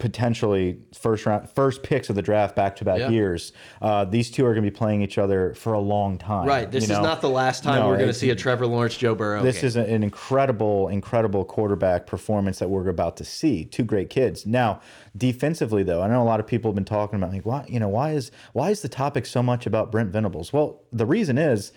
potentially 0.00 0.78
first 0.94 1.26
round 1.26 1.48
first 1.50 1.82
picks 1.82 2.10
of 2.10 2.16
the 2.16 2.22
draft 2.22 2.56
back 2.56 2.74
to 2.76 2.84
back 2.84 3.10
years. 3.10 3.52
Uh, 3.80 4.04
these 4.04 4.30
two 4.30 4.44
are 4.44 4.54
going 4.54 4.64
to 4.64 4.70
be 4.70 4.76
playing 4.76 5.02
each 5.02 5.18
other 5.18 5.54
for 5.54 5.74
a 5.74 5.78
long 5.78 6.18
time. 6.18 6.46
Right. 6.46 6.70
This 6.70 6.84
is 6.84 6.90
know? 6.90 7.02
not 7.02 7.20
the 7.20 7.28
last 7.28 7.62
time 7.62 7.80
No, 7.80 7.88
we're 7.88 7.96
going 7.96 8.08
to 8.08 8.14
see 8.14 8.30
a 8.30 8.34
Trevor 8.34 8.66
Lawrence, 8.66 8.96
Joe 8.96 9.14
Burrow. 9.14 9.42
This 9.42 9.56
game. 9.56 9.66
is 9.66 9.76
an 9.76 10.02
incredible, 10.02 10.88
incredible 10.88 11.44
quarterback 11.44 12.06
performance 12.06 12.58
that 12.58 12.68
we're 12.68 12.88
about 12.88 13.16
to 13.18 13.24
see. 13.24 13.64
Two 13.64 13.84
great 13.84 14.10
kids. 14.10 14.46
Now, 14.46 14.80
defensively, 15.16 15.82
though, 15.82 16.02
I 16.02 16.08
know 16.08 16.22
a 16.22 16.24
lot 16.24 16.40
of 16.40 16.46
people 16.46 16.70
have 16.70 16.74
been 16.74 16.84
talking 16.84 17.16
about 17.16 17.32
like, 17.32 17.46
why, 17.46 17.64
you 17.68 17.78
know, 17.78 17.88
why 17.88 18.12
is 18.12 18.32
why 18.52 18.70
is 18.70 18.82
the 18.82 18.88
topic 18.88 19.26
so 19.26 19.42
much 19.42 19.66
about 19.66 19.92
Brent 19.92 20.10
Venables? 20.10 20.52
Well, 20.52 20.82
the 20.92 21.06
reason 21.06 21.38
is 21.38 21.72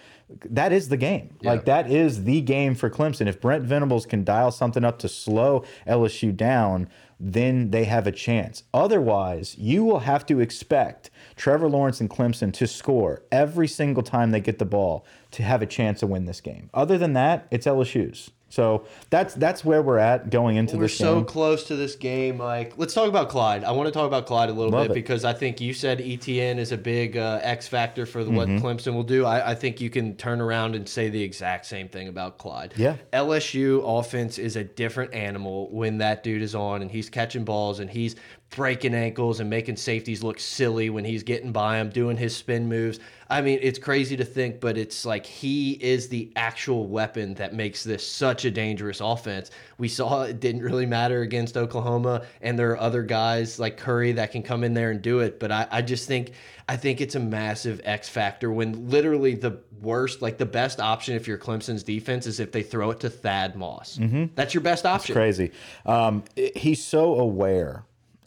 that 0.49 0.71
is 0.71 0.89
the 0.89 0.97
game. 0.97 1.35
Like 1.41 1.65
that 1.65 1.89
is 1.89 2.23
the 2.23 2.41
game 2.41 2.75
for 2.75 2.89
Clemson. 2.89 3.27
If 3.27 3.41
Brent 3.41 3.63
Venables 3.63 4.05
can 4.05 4.23
dial 4.23 4.51
something 4.51 4.83
up 4.83 4.99
to 4.99 5.09
slow 5.09 5.63
LSU 5.87 6.35
down, 6.35 6.89
then 7.19 7.71
they 7.71 7.85
have 7.85 8.05
a 8.05 8.11
chance. 8.11 8.63
Otherwise, 8.73 9.57
you 9.57 9.83
will 9.83 9.99
have 9.99 10.25
to 10.25 10.39
expect 10.39 11.09
Trevor 11.35 11.69
Lawrence 11.69 12.01
and 12.01 12.09
Clemson 12.09 12.51
to 12.53 12.67
score 12.67 13.23
every 13.31 13.67
single 13.67 14.03
time 14.03 14.31
they 14.31 14.41
get 14.41 14.59
the 14.59 14.65
ball 14.65 15.05
to 15.31 15.43
have 15.43 15.61
a 15.61 15.65
chance 15.65 15.99
to 16.01 16.07
win 16.07 16.25
this 16.25 16.41
game. 16.41 16.69
Other 16.73 16.97
than 16.97 17.13
that, 17.13 17.47
it's 17.49 17.65
LSU's. 17.65 18.31
So 18.53 18.85
that's 19.09 19.33
that's 19.33 19.65
where 19.65 19.81
we're 19.81 19.97
at 19.97 20.29
going 20.29 20.57
into 20.57 20.73
this. 20.73 20.79
We're 20.79 20.87
so 21.05 21.15
game. 21.15 21.25
close 21.25 21.63
to 21.69 21.75
this 21.75 21.95
game, 21.95 22.37
Mike. 22.37 22.73
Let's 22.77 22.93
talk 22.93 23.07
about 23.09 23.29
Clyde. 23.29 23.63
I 23.63 23.71
want 23.71 23.87
to 23.87 23.91
talk 23.91 24.05
about 24.05 24.27
Clyde 24.27 24.49
a 24.49 24.53
little 24.53 24.69
Love 24.71 24.89
bit 24.89 24.91
it. 24.91 24.93
because 24.93 25.25
I 25.25 25.33
think 25.33 25.59
you 25.59 25.73
said 25.73 25.99
Etienne 25.99 26.59
is 26.59 26.71
a 26.71 26.77
big 26.77 27.17
uh, 27.17 27.39
X 27.41 27.67
factor 27.67 28.05
for 28.05 28.23
the, 28.23 28.29
what 28.29 28.43
Mm-hmm. 28.43 28.63
Clemson 28.63 28.93
will 28.93 29.01
do. 29.03 29.25
I, 29.25 29.51
I 29.51 29.55
think 29.55 29.81
you 29.81 29.89
can 29.89 30.15
turn 30.17 30.39
around 30.39 30.75
and 30.75 30.87
say 30.87 31.09
the 31.09 31.23
exact 31.23 31.65
same 31.65 31.87
thing 31.89 32.07
about 32.09 32.37
Clyde. 32.37 32.73
Yeah. 32.77 32.97
LSU 33.11 33.81
offense 33.99 34.37
is 34.37 34.55
a 34.55 34.63
different 34.63 35.15
animal 35.15 35.71
when 35.71 35.97
that 35.99 36.23
dude 36.23 36.41
is 36.43 36.53
on 36.53 36.81
and 36.83 36.91
he's 36.91 37.09
catching 37.09 37.43
balls 37.45 37.79
and 37.79 37.89
he's 37.89 38.15
breaking 38.55 38.93
ankles 38.93 39.39
and 39.39 39.49
making 39.49 39.75
safeties 39.75 40.23
look 40.23 40.39
silly 40.39 40.89
when 40.89 41.03
he's 41.03 41.23
getting 41.23 41.51
by 41.51 41.77
him, 41.77 41.89
doing 41.89 42.17
his 42.17 42.35
spin 42.35 42.67
moves. 42.67 42.99
I 43.29 43.41
mean, 43.41 43.59
it's 43.61 43.79
crazy 43.79 44.15
to 44.17 44.25
think, 44.25 44.59
but 44.59 44.77
it's 44.77 45.05
like 45.05 45.25
he 45.25 45.71
is 45.71 46.07
the 46.07 46.31
actual 46.35 46.87
weapon 46.87 47.33
that 47.35 47.53
makes 47.53 47.83
this 47.83 48.07
such 48.07 48.45
a 48.45 48.51
dangerous 48.51 49.01
offense. 49.01 49.49
We 49.77 49.87
saw 49.87 50.23
it 50.23 50.39
didn't 50.39 50.61
really 50.61 50.85
matter 50.85 51.21
against 51.21 51.57
Oklahoma, 51.57 52.25
and 52.41 52.59
there 52.59 52.71
are 52.71 52.79
other 52.79 53.01
guys 53.01 53.59
like 53.59 53.77
Curry 53.77 54.11
that 54.13 54.31
can 54.31 54.43
come 54.43 54.63
in 54.63 54.73
there 54.73 54.91
and 54.91 55.01
do 55.01 55.19
it. 55.19 55.39
But 55.39 55.51
I, 55.51 55.67
I 55.71 55.81
just 55.81 56.07
think 56.07 56.33
I 56.69 56.77
think 56.77 57.01
it's 57.01 57.15
a 57.15 57.19
massive 57.19 57.81
X 57.83 58.07
factor 58.07 58.51
when 58.51 58.89
literally 58.89 59.33
the 59.35 59.59
worst, 59.81 60.21
like 60.21 60.37
the 60.37 60.45
best 60.45 60.79
option 60.79 61.15
if 61.15 61.27
you're 61.27 61.37
Clemson's 61.37 61.83
defense 61.83 62.27
is 62.27 62.39
if 62.39 62.51
they 62.51 62.63
throw 62.63 62.91
it 62.91 62.99
to 63.01 63.09
Thad 63.09 63.55
Moss. 63.55 63.99
That's 64.35 64.53
your 64.53 64.61
best 64.61 64.85
option. 64.85 65.13
crazy. 65.13 65.51
Um, 65.85 66.23
he's 66.35 66.83
so 66.83 67.15
aware 67.15 67.83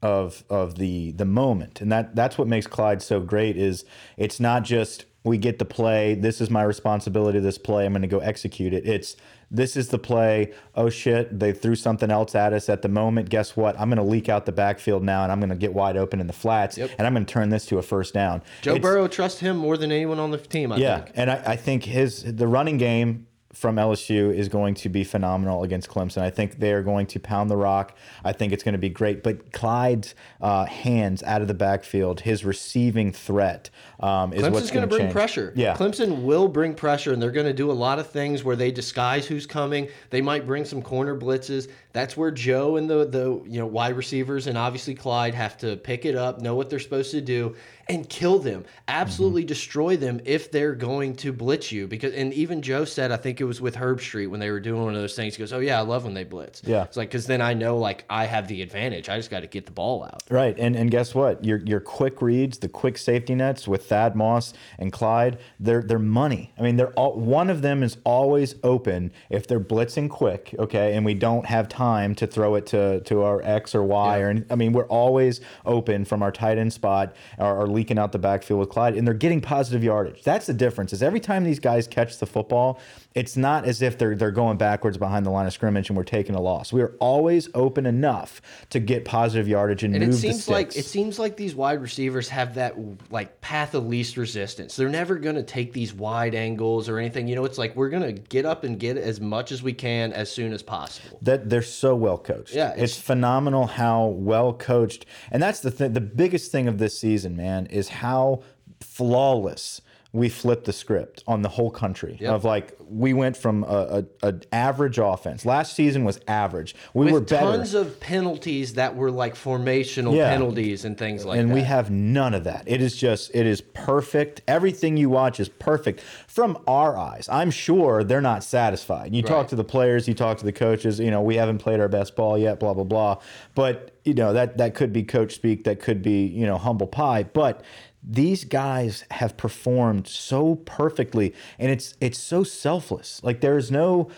of 0.07 0.45
of 0.49 0.77
the 0.77 1.13
the 1.13 1.25
moment, 1.25 1.81
and 1.81 1.91
that 1.93 2.15
that's 2.15 2.39
what 2.39 2.47
makes 2.49 2.67
Clyde 2.67 3.03
so 3.03 3.21
great. 3.21 3.57
Is 3.57 3.85
it's 4.17 4.39
not 4.41 4.63
just 4.65 5.05
we 5.25 5.37
get 5.39 5.59
the 5.59 5.65
play. 5.65 6.15
This 6.15 6.41
is 6.41 6.49
my 6.51 6.63
responsibility. 6.63 7.41
This 7.41 7.59
play, 7.59 7.85
I'm 7.85 7.93
going 7.93 8.03
to 8.03 8.09
go 8.09 8.21
execute 8.21 8.73
it. 8.73 8.87
It's 8.87 9.17
this 9.51 9.77
is 9.77 9.89
the 9.89 9.99
play. 9.99 10.53
Oh 10.77 10.89
shit, 10.89 11.39
they 11.39 11.53
threw 11.53 11.75
something 11.75 12.11
else 12.11 12.35
at 12.35 12.53
us 12.53 12.69
at 12.69 12.83
the 12.83 12.89
moment. 12.89 13.29
Guess 13.29 13.57
what? 13.57 13.79
I'm 13.81 13.89
going 13.89 13.97
to 13.99 14.03
leak 14.05 14.29
out 14.29 14.47
the 14.47 14.53
backfield 14.53 15.03
now, 15.03 15.25
and 15.25 15.33
I'm 15.33 15.41
going 15.41 15.51
to 15.51 15.57
get 15.57 15.75
wide 15.75 15.97
open 15.97 16.21
in 16.21 16.27
the 16.29 16.33
flats, 16.33 16.79
and 16.79 17.01
I'm 17.01 17.13
going 17.15 17.27
to 17.27 17.33
turn 17.33 17.49
this 17.51 17.67
to 17.67 17.79
a 17.79 17.83
first 17.83 18.15
down. 18.15 18.43
Joe 18.63 18.77
It's- 18.77 18.83
Burrow 18.83 19.09
trusts 19.09 19.41
him 19.41 19.57
more 19.57 19.77
than 19.77 19.91
anyone 19.91 20.19
on 20.21 20.31
the 20.31 20.39
team. 20.39 20.71
I 20.73 20.77
yeah, 20.77 21.01
think. 21.01 21.13
and 21.17 21.31
I, 21.31 21.43
I 21.47 21.57
think 21.57 21.85
his 21.85 22.23
the 22.23 22.47
running 22.47 22.77
game 22.79 23.27
from 23.53 23.77
LSU 23.77 24.35
is 24.35 24.49
going 24.49 24.75
to 24.75 24.89
be 24.89 25.03
phenomenal 25.03 25.63
against 25.63 25.89
Clemson. 25.89 26.23
I 26.23 26.31
think 26.31 26.59
they 26.59 26.73
are 26.73 26.83
going 26.83 27.07
to 27.09 27.21
pound 27.21 27.51
the 27.51 27.57
rock. 27.57 27.97
I 28.25 28.33
think 28.33 28.53
it's 28.53 28.63
going 28.63 28.75
to 28.75 28.79
be 28.79 28.91
great. 28.91 29.23
But 29.23 29.53
Clyde's 29.53 30.15
uh, 30.41 30.67
hands 30.67 31.23
out 31.23 31.43
of 31.43 31.49
the 31.49 31.55
backfield, 31.55 32.21
his 32.21 32.45
receiving 32.45 33.13
threat 33.13 33.71
um, 34.01 34.33
is 34.33 34.43
what's 34.43 34.67
Clemson's 34.67 34.71
going 34.71 34.83
to 34.83 34.87
bring 34.89 35.03
change. 35.03 35.13
pressure. 35.13 35.53
Yeah, 35.57 35.75
Clemson 35.75 36.23
will 36.23 36.49
bring 36.49 36.75
pressure, 36.75 37.13
and 37.13 37.23
they're 37.23 37.31
going 37.31 37.47
to 37.47 37.55
do 37.55 37.71
a 37.71 37.73
lot 37.73 37.99
of 37.99 38.11
things 38.11 38.45
where 38.45 38.57
they 38.57 38.71
disguise 38.71 39.27
who's 39.27 39.47
coming. 39.47 39.89
They 40.11 40.21
might 40.21 40.47
bring 40.47 40.65
some 40.65 40.83
corner 40.83 41.19
blitzes. 41.19 41.71
That's 41.97 42.15
where 42.15 42.31
Joe 42.31 42.77
and 42.77 42.91
the 42.91 43.07
the 43.07 43.41
you 43.47 43.59
know 43.59 43.65
wide 43.65 43.97
receivers 43.97 44.49
and 44.49 44.59
obviously 44.59 44.95
Clyde 44.95 45.35
have 45.35 45.57
to 45.59 45.79
pick 45.79 46.05
it 46.05 46.15
up, 46.15 46.43
know 46.43 46.55
what 46.55 46.69
they're 46.69 46.79
supposed 46.79 47.11
to 47.13 47.23
do, 47.23 47.57
and 47.89 48.07
kill 48.07 48.39
them. 48.39 48.67
Absolutely 48.87 49.43
Mm-hmm. 49.43 49.47
destroy 49.47 49.97
them 49.97 50.21
if 50.27 50.51
they're 50.53 50.75
going 50.75 51.15
to 51.17 51.33
blitz 51.33 51.73
you. 51.73 51.87
Because 51.87 52.13
and 52.13 52.35
even 52.35 52.61
Joe 52.61 52.85
said, 52.85 53.13
I 53.13 53.17
think 53.17 53.41
it 53.41 53.45
was 53.45 53.63
with 53.63 53.77
Herbstreit 53.77 54.29
when 54.29 54.41
they 54.41 54.51
were 54.51 54.61
doing 54.61 54.83
one 54.85 54.95
of 54.95 55.01
those 55.01 55.17
things. 55.17 55.37
He 55.37 55.39
goes, 55.39 55.55
"Oh 55.55 55.59
yeah, 55.59 55.79
I 55.79 55.83
love 55.83 56.05
when 56.05 56.13
they 56.13 56.25
blitz." 56.25 56.61
Yeah. 56.67 56.85
it's 56.85 56.99
like 56.99 57.09
because 57.09 57.27
then 57.27 57.41
I 57.41 57.55
know 57.55 57.79
like 57.79 58.05
I 58.11 58.27
have 58.27 58.47
the 58.47 58.61
advantage. 58.61 59.09
I 59.09 59.17
just 59.17 59.31
got 59.31 59.41
to 59.41 59.47
get 59.47 59.65
the 59.65 59.73
ball 59.73 60.05
out. 60.05 60.23
Right, 60.29 60.55
and 60.59 60.77
and 60.77 60.91
guess 60.91 61.15
what? 61.15 61.43
Your 61.47 61.59
your 61.65 61.81
quick 61.81 62.21
reads, 62.21 62.59
the 62.59 62.69
quick 62.69 62.99
safety 62.99 63.35
nets 63.35 63.67
with 63.67 63.87
Thad 63.87 64.15
Moss 64.15 64.53
and 64.79 64.93
Clyde, 64.93 65.39
they're 65.59 65.83
they're 65.83 65.99
money. 65.99 66.53
I 66.59 66.63
mean, 66.63 66.77
they're 66.77 66.93
all 66.93 67.15
one 67.15 67.49
of 67.49 67.63
them 67.63 67.83
is 67.83 67.97
always 68.05 68.55
open 68.63 69.13
if 69.31 69.47
they're 69.47 69.61
blitzing 69.61 70.11
quick, 70.11 70.55
okay, 70.59 70.95
and 70.95 71.07
we 71.07 71.15
don't 71.15 71.47
have 71.47 71.71
time 71.71 71.86
to 72.17 72.27
throw 72.27 72.55
it 72.55 72.67
to 72.67 73.01
to 73.01 73.23
our 73.23 73.43
X 73.43 73.75
or 73.75 73.83
Y 73.83 74.21
or 74.21 74.31
any, 74.31 74.45
I 74.51 74.55
mean, 74.55 74.73
we're 74.73 74.87
always 74.87 75.41
open 75.65 76.05
from 76.05 76.23
our 76.23 76.33
tight 76.33 76.59
end 76.59 76.73
spot 76.73 77.15
or, 77.39 77.63
or 77.63 77.67
leaking 77.67 77.99
out 77.99 78.13
the 78.13 78.19
backfield 78.19 78.61
with 78.61 78.69
Clyde, 78.69 78.97
and 78.97 79.07
they're 79.07 79.15
getting 79.15 79.41
positive 79.41 79.83
yardage. 79.83 80.23
That's 80.23 80.47
the 80.47 80.55
difference. 80.55 80.93
Is 80.93 81.03
every 81.03 81.21
time 81.21 81.45
these 81.45 81.61
guys 81.61 81.87
catch 81.87 82.19
the 82.19 82.27
football, 82.27 82.81
it's 83.17 83.35
not 83.35 83.65
as 83.65 83.81
if 83.81 83.97
they're 83.97 84.15
they're 84.15 84.31
going 84.31 84.59
backwards 84.59 84.99
behind 84.99 85.25
the 85.25 85.31
line 85.31 85.47
of 85.47 85.53
scrimmage 85.55 85.89
and 85.89 85.97
we're 85.97 86.05
taking 86.05 86.35
a 86.35 86.41
loss. 86.41 86.71
We 86.71 86.83
are 86.83 86.95
always 87.01 87.49
open 87.55 87.87
enough 87.87 88.43
to 88.71 88.79
get 88.79 89.07
positive 89.07 89.49
yardage 89.49 89.83
and, 89.83 89.95
And 89.95 90.05
move 90.05 90.15
it 90.15 90.19
seems 90.19 90.45
the 90.45 90.53
like 90.53 90.77
it 90.77 90.85
seems 90.85 91.19
like 91.19 91.37
these 91.37 91.55
wide 91.55 91.81
receivers 91.81 92.29
have 92.29 92.55
that 92.57 92.77
like 93.11 93.41
path 93.41 93.75
of 93.75 93.87
least 93.87 94.19
resistance. 94.19 94.77
They're 94.77 94.91
never 94.91 95.17
going 95.17 95.37
to 95.37 95.43
take 95.43 95.73
these 95.73 95.95
wide 95.95 96.35
angles 96.35 96.91
or 96.91 96.99
anything. 96.99 97.27
You 97.27 97.37
know, 97.37 97.47
it's 97.47 97.57
like 97.57 97.75
we're 97.75 97.89
going 97.89 98.03
to 98.03 98.13
get 98.13 98.45
up 98.45 98.65
and 98.65 98.79
get 98.79 98.99
as 98.99 99.19
much 99.19 99.51
as 99.51 99.63
we 99.63 99.73
can 99.73 100.13
as 100.13 100.31
soon 100.31 100.53
as 100.53 100.63
possible. 100.63 101.19
that 101.23 101.49
they're 101.49 101.63
so 101.63 101.97
well 101.97 102.19
coached. 102.19 102.55
Yeah, 102.55 102.73
it's, 102.73 102.77
it's- 102.93 103.01
phenomenal 103.01 103.67
how 103.67 104.09
well 104.09 104.53
coached, 104.53 105.07
and 105.31 105.43
that's 105.43 105.61
the 105.61 105.71
thing. 105.71 105.95
The 105.95 106.03
biggest 106.03 106.53
thing 106.53 106.69
of 106.69 106.77
this 106.77 106.99
season, 106.99 107.35
man, 107.35 107.65
is 107.67 107.89
how 107.89 108.43
flawless 108.81 109.81
we 110.17 110.29
flipped 110.29 110.65
the 110.65 110.73
script 110.73 111.23
on 111.27 111.43
the 111.43 111.49
whole 111.49 111.71
country. 111.71 112.19
Of 112.27 112.45
like 112.45 112.77
we 112.89 113.13
went 113.13 113.37
from 113.37 113.65
a, 113.65 114.05
a, 114.23 114.29
a 114.29 114.35
average 114.53 114.99
offense. 114.99 115.45
Last 115.45 115.75
season 115.75 116.05
was 116.05 116.19
average. 116.27 116.75
We 116.95 117.07
With 117.07 117.15
were 117.15 117.21
better. 117.21 117.57
tons 117.59 117.75
of 117.75 118.01
penalties 118.01 118.75
that 118.75 118.97
were 118.97 119.11
like 119.11 119.35
formational 119.35 120.17
Yeah. 120.17 120.31
penalties 120.31 120.85
and 120.85 120.97
things 120.97 121.25
like 121.25 121.39
and 121.39 121.51
that. 121.51 121.53
And 121.53 121.61
we 121.63 121.67
have 121.67 121.91
none 121.91 122.33
of 122.33 122.45
that. 122.45 122.65
It 122.67 122.81
is 122.81 122.97
just, 122.97 123.31
it 123.35 123.47
is 123.47 123.61
perfect. 123.61 124.41
Everything 124.49 124.97
you 124.97 125.11
watch 125.11 125.39
is 125.39 125.49
perfect 125.49 126.01
from 126.27 126.57
our 126.67 126.97
eyes. 126.97 127.29
I'm 127.31 127.51
sure 127.51 128.03
they're 128.03 128.21
not 128.21 128.43
satisfied. 128.43 129.15
You 129.15 129.23
talk 129.23 129.49
to 129.49 129.57
the 129.57 129.65
players, 129.65 130.09
you 130.09 130.15
talk 130.15 130.39
to 130.39 130.45
the 130.45 130.53
coaches. 130.53 130.99
You 130.99 131.11
know, 131.11 131.21
we 131.21 131.37
haven't 131.37 131.59
played 131.59 131.81
our 131.81 131.89
best 131.89 132.17
ball 132.17 132.39
yet. 132.39 132.59
Blah 132.59 132.75
blah 132.75 132.85
blah. 132.85 133.19
But 133.55 133.93
you 134.05 134.15
know 134.15 134.33
that 134.33 134.57
that 134.59 134.75
could 134.75 134.93
be 134.93 135.03
coach 135.03 135.35
speak. 135.35 135.65
That 135.65 135.81
could 135.81 136.01
be 136.01 136.27
you 136.27 136.47
know 136.47 136.57
humble 136.59 136.87
pie. 136.87 137.25
But 137.25 137.63
these 138.07 138.45
guys 138.45 139.05
have 139.11 139.37
performed 139.37 140.07
so 140.07 140.57
perfectly, 140.65 141.35
and 141.59 141.71
it's 141.71 141.95
it's 142.01 142.19
so 142.19 142.45
selfless. 142.45 143.21
Like 143.25 143.41
there's 143.41 143.71
no 143.71 144.09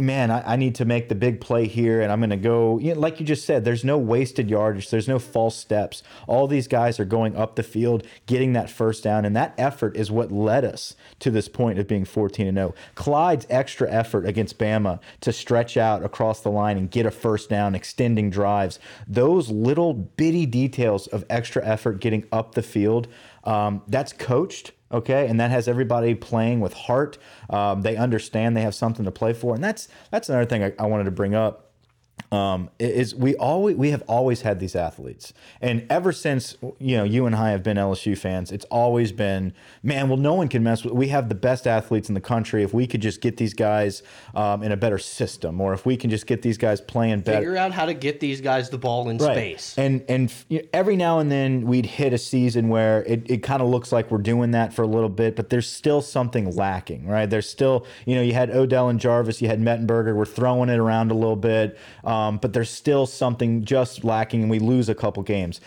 man, 0.00 0.30
I, 0.30 0.52
I 0.52 0.56
need 0.56 0.74
to 0.76 0.84
make 0.84 1.08
the 1.08 1.14
big 1.14 1.40
play 1.40 1.66
here, 1.66 2.00
and 2.00 2.10
I'm 2.10 2.20
going 2.20 2.30
to 2.30 2.36
go. 2.36 2.78
You 2.78 2.94
know, 2.94 3.00
like 3.00 3.20
you 3.20 3.26
just 3.26 3.44
said, 3.44 3.64
there's 3.64 3.84
no 3.84 3.98
wasted 3.98 4.48
yardage, 4.50 4.90
there's 4.90 5.08
no 5.08 5.18
false 5.18 5.56
steps. 5.56 6.02
All 6.26 6.46
these 6.46 6.68
guys 6.68 6.98
are 7.00 7.04
going 7.04 7.36
up 7.36 7.56
the 7.56 7.62
field, 7.62 8.06
getting 8.26 8.52
that 8.54 8.70
first 8.70 9.04
down, 9.04 9.24
and 9.24 9.34
that 9.36 9.54
effort 9.58 9.96
is 9.96 10.10
what 10.10 10.32
led 10.32 10.64
us 10.64 10.96
to 11.20 11.30
this 11.30 11.48
point 11.48 11.78
of 11.78 11.86
being 11.86 12.04
14 12.04 12.46
and 12.46 12.56
0. 12.56 12.74
Clyde's 12.94 13.46
extra 13.50 13.90
effort 13.90 14.26
against 14.26 14.58
Bama 14.58 15.00
to 15.20 15.32
stretch 15.32 15.76
out 15.76 16.04
across 16.04 16.40
the 16.40 16.50
line 16.50 16.76
and 16.76 16.90
get 16.90 17.06
a 17.06 17.10
first 17.10 17.50
down, 17.50 17.74
extending 17.74 18.30
drives, 18.30 18.78
those 19.06 19.50
little 19.50 19.94
bitty 19.94 20.46
details 20.46 21.06
of 21.08 21.24
extra 21.28 21.64
effort 21.66 22.00
getting 22.00 22.24
up 22.32 22.54
the 22.54 22.62
field, 22.62 23.08
um, 23.44 23.82
that's 23.88 24.12
coached 24.12 24.72
okay 24.90 25.26
and 25.28 25.38
that 25.40 25.50
has 25.50 25.68
everybody 25.68 26.14
playing 26.14 26.60
with 26.60 26.72
heart. 26.74 27.18
Um, 27.50 27.82
they 27.82 27.96
understand 27.96 28.56
they 28.56 28.62
have 28.62 28.74
something 28.74 29.04
to 29.04 29.10
play 29.10 29.32
for 29.32 29.54
and 29.54 29.62
that's 29.62 29.88
that's 30.10 30.28
another 30.28 30.46
thing 30.46 30.62
I, 30.62 30.72
I 30.78 30.86
wanted 30.86 31.04
to 31.04 31.10
bring 31.10 31.34
up 31.34 31.67
um, 32.30 32.70
is 32.78 33.14
we 33.14 33.34
always 33.36 33.76
we 33.76 33.90
have 33.90 34.02
always 34.08 34.42
had 34.42 34.60
these 34.60 34.76
athletes, 34.76 35.32
and 35.60 35.86
ever 35.90 36.12
since 36.12 36.56
you 36.78 36.96
know 36.96 37.04
you 37.04 37.26
and 37.26 37.34
I 37.34 37.50
have 37.50 37.62
been 37.62 37.76
LSU 37.76 38.16
fans, 38.16 38.52
it's 38.52 38.66
always 38.66 39.12
been 39.12 39.54
man. 39.82 40.08
Well, 40.08 40.18
no 40.18 40.34
one 40.34 40.48
can 40.48 40.62
mess 40.62 40.84
with. 40.84 40.92
We 40.94 41.08
have 41.08 41.28
the 41.28 41.34
best 41.34 41.66
athletes 41.66 42.08
in 42.08 42.14
the 42.14 42.20
country. 42.20 42.62
If 42.62 42.74
we 42.74 42.86
could 42.86 43.00
just 43.00 43.20
get 43.20 43.36
these 43.36 43.54
guys 43.54 44.02
um, 44.34 44.62
in 44.62 44.72
a 44.72 44.76
better 44.76 44.98
system, 44.98 45.60
or 45.60 45.72
if 45.72 45.86
we 45.86 45.96
can 45.96 46.10
just 46.10 46.26
get 46.26 46.42
these 46.42 46.58
guys 46.58 46.80
playing 46.80 47.20
better, 47.20 47.38
figure 47.38 47.56
out 47.56 47.72
how 47.72 47.86
to 47.86 47.94
get 47.94 48.20
these 48.20 48.40
guys 48.40 48.68
the 48.70 48.78
ball 48.78 49.08
in 49.08 49.18
space. 49.18 49.76
and 49.78 50.04
and 50.08 50.32
you 50.48 50.58
know, 50.58 50.68
every 50.72 50.96
now 50.96 51.18
and 51.18 51.30
then 51.30 51.62
we'd 51.62 51.86
hit 51.86 52.12
a 52.12 52.18
season 52.18 52.68
where 52.68 53.02
it, 53.04 53.30
it 53.30 53.42
kind 53.42 53.62
of 53.62 53.68
looks 53.68 53.92
like 53.92 54.10
we're 54.10 54.18
doing 54.18 54.50
that 54.50 54.72
for 54.72 54.82
a 54.82 54.86
little 54.86 55.08
bit, 55.08 55.36
but 55.36 55.50
there's 55.50 55.68
still 55.68 56.00
something 56.02 56.54
lacking, 56.54 57.06
right? 57.06 57.28
There's 57.30 57.48
still, 57.48 57.86
you 58.04 58.14
know, 58.14 58.22
you 58.22 58.34
had 58.34 58.50
Odell 58.50 58.88
and 58.88 59.00
Jarvis, 59.00 59.40
you 59.40 59.48
had 59.48 59.60
Mettenberger, 59.60 60.14
we're 60.14 60.24
throwing 60.24 60.68
it 60.68 60.78
around 60.78 61.10
a 61.10 61.14
little 61.14 61.36
bit, 61.36 61.78
um, 62.04 62.17
but 62.40 62.52
there's 62.52 62.70
still 62.70 63.06
something 63.06 63.64
just 63.64 64.04
lacking, 64.04 64.42
and 64.42 64.50
we 64.50 64.58
lose 64.58 64.88
a 64.88 64.94
couple 64.94 65.22
games. 65.22 65.60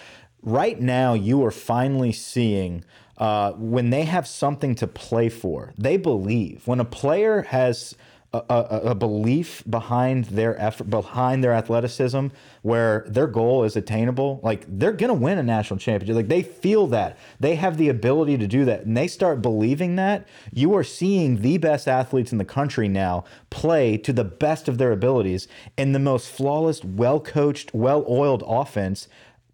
Right 0.44 0.80
now, 0.80 1.14
you 1.14 1.44
are 1.46 1.52
finally 1.52 2.12
seeing 2.12 2.84
uh, 3.18 3.52
when 3.54 3.92
they 3.92 4.04
have 4.04 4.28
something 4.28 4.74
to 4.76 4.88
play 4.88 5.30
for, 5.30 5.74
they 5.78 5.98
believe. 5.98 6.66
When 6.66 6.80
a 6.80 6.86
player 6.86 7.44
has 7.44 7.96
a, 8.34 8.82
a, 8.86 8.96
belief 8.96 9.62
behind 9.70 10.26
their 10.26 10.60
effort, 10.60 10.90
behind 10.90 11.44
their 11.44 11.52
athleticism, 11.52 12.28
where 12.62 13.04
their 13.10 13.28
goal 13.28 13.66
is 13.66 13.76
attainable, 13.76 14.40
like 14.42 14.64
they're 14.70 14.94
gonna 14.94 15.14
win 15.14 15.38
a 15.38 15.44
national 15.44 15.80
championship. 15.80 16.16
Like 16.16 16.30
they 16.30 16.42
feel 16.42 16.88
that 16.88 17.18
they 17.42 17.56
have 17.56 17.78
the 17.78 17.90
ability 17.90 18.38
to 18.38 18.48
do 18.48 18.64
that, 18.66 18.86
and 18.86 18.96
they 18.96 19.10
start 19.10 19.42
believing 19.42 19.98
that. 19.98 20.26
You 20.54 20.74
are 20.76 20.84
seeing 20.84 21.42
the 21.42 21.58
best 21.58 21.90
athletes 21.90 22.32
in 22.32 22.38
the 22.38 22.46
country 22.46 22.88
now 22.88 23.26
play 23.50 23.98
to 23.98 24.14
the 24.14 24.24
best 24.24 24.70
of 24.70 24.78
their 24.78 24.94
abilities 24.94 25.50
in 25.78 25.92
the 25.92 26.00
most 26.00 26.30
flawless, 26.30 26.86
well 26.86 27.20
coached, 27.20 27.74
well 27.74 28.06
oiled 28.08 28.46
offense 28.48 29.10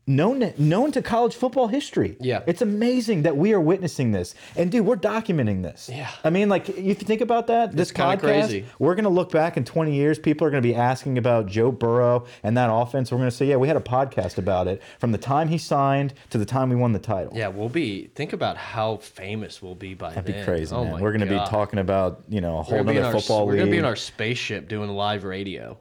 known 0.08 0.54
known 0.58 0.92
to 0.94 1.02
college 1.02 1.36
football 1.36 1.68
history. 1.68 2.16
Yeah. 2.20 2.42
It's 2.48 2.62
amazing 2.62 3.24
that 3.24 3.36
we 3.36 3.54
are 3.54 3.60
witnessing 3.60 4.12
this. 4.14 4.34
And 4.56 4.72
dude, 4.72 4.86
we're 4.86 4.96
documenting 4.96 5.62
this. 5.64 5.90
Yeah. 5.94 6.10
I 6.24 6.30
mean, 6.30 6.48
like 6.50 6.70
if 6.70 6.78
you 6.78 6.94
think 6.96 7.20
about 7.22 7.48
that, 7.48 7.74
this 7.76 7.92
kinda 7.92 8.16
podcast, 8.16 8.20
crazy. 8.22 8.66
we're 8.80 8.96
gonna 8.96 9.10
look 9.10 9.32
back 9.32 9.58
in 9.58 9.66
20 9.66 9.94
years, 9.94 10.18
people 10.18 10.48
are 10.48 10.50
gonna 10.50 10.62
be 10.62 10.74
asking 10.76 11.18
about 11.18 11.48
Joe 11.48 11.72
Burrow 11.72 12.26
and 12.42 12.56
that 12.58 12.70
offense. 12.72 13.12
We're 13.12 13.18
gonna 13.18 13.32
say, 13.32 13.48
yeah, 13.48 13.58
we 13.58 13.68
had 13.68 13.78
a 13.78 13.82
podcast 13.82 14.38
about 14.38 14.68
it 14.68 14.82
from 15.00 15.12
the 15.12 15.18
time 15.18 15.50
he 15.50 15.58
signed 15.58 16.14
to 16.30 16.38
the 16.38 16.46
time 16.46 16.70
we 16.70 16.76
won 16.78 16.94
the 16.94 17.00
title. 17.00 17.34
yeah, 17.36 17.50
we'll 17.50 17.68
be. 17.70 18.10
Think 18.16 18.32
about 18.32 18.56
how 18.58 18.98
famous 18.98 19.62
we'll 19.62 19.76
be 19.76 19.94
by 19.94 20.14
That'd 20.14 20.34
be 20.34 20.42
crazy, 20.44 20.74
Oh 20.74 20.84
man. 20.86 20.94
my 20.94 21.02
We're 21.02 21.12
gonna 21.12 21.26
God. 21.26 21.44
be 21.46 21.50
talking 21.52 21.80
about, 21.80 22.22
you 22.30 22.40
know, 22.40 22.60
a 22.60 22.64
whole 22.64 22.78
gonna 22.78 22.92
be 22.92 22.98
in 22.98 23.04
other 23.04 23.16
our, 23.16 23.20
football 23.22 23.46
we're 23.46 23.58
gonna 23.58 23.72
be 23.72 23.78
in 23.78 23.86
our 23.86 23.96
spaceship 23.98 24.70
doing 24.70 24.90
live 24.90 25.26
radio. 25.26 25.78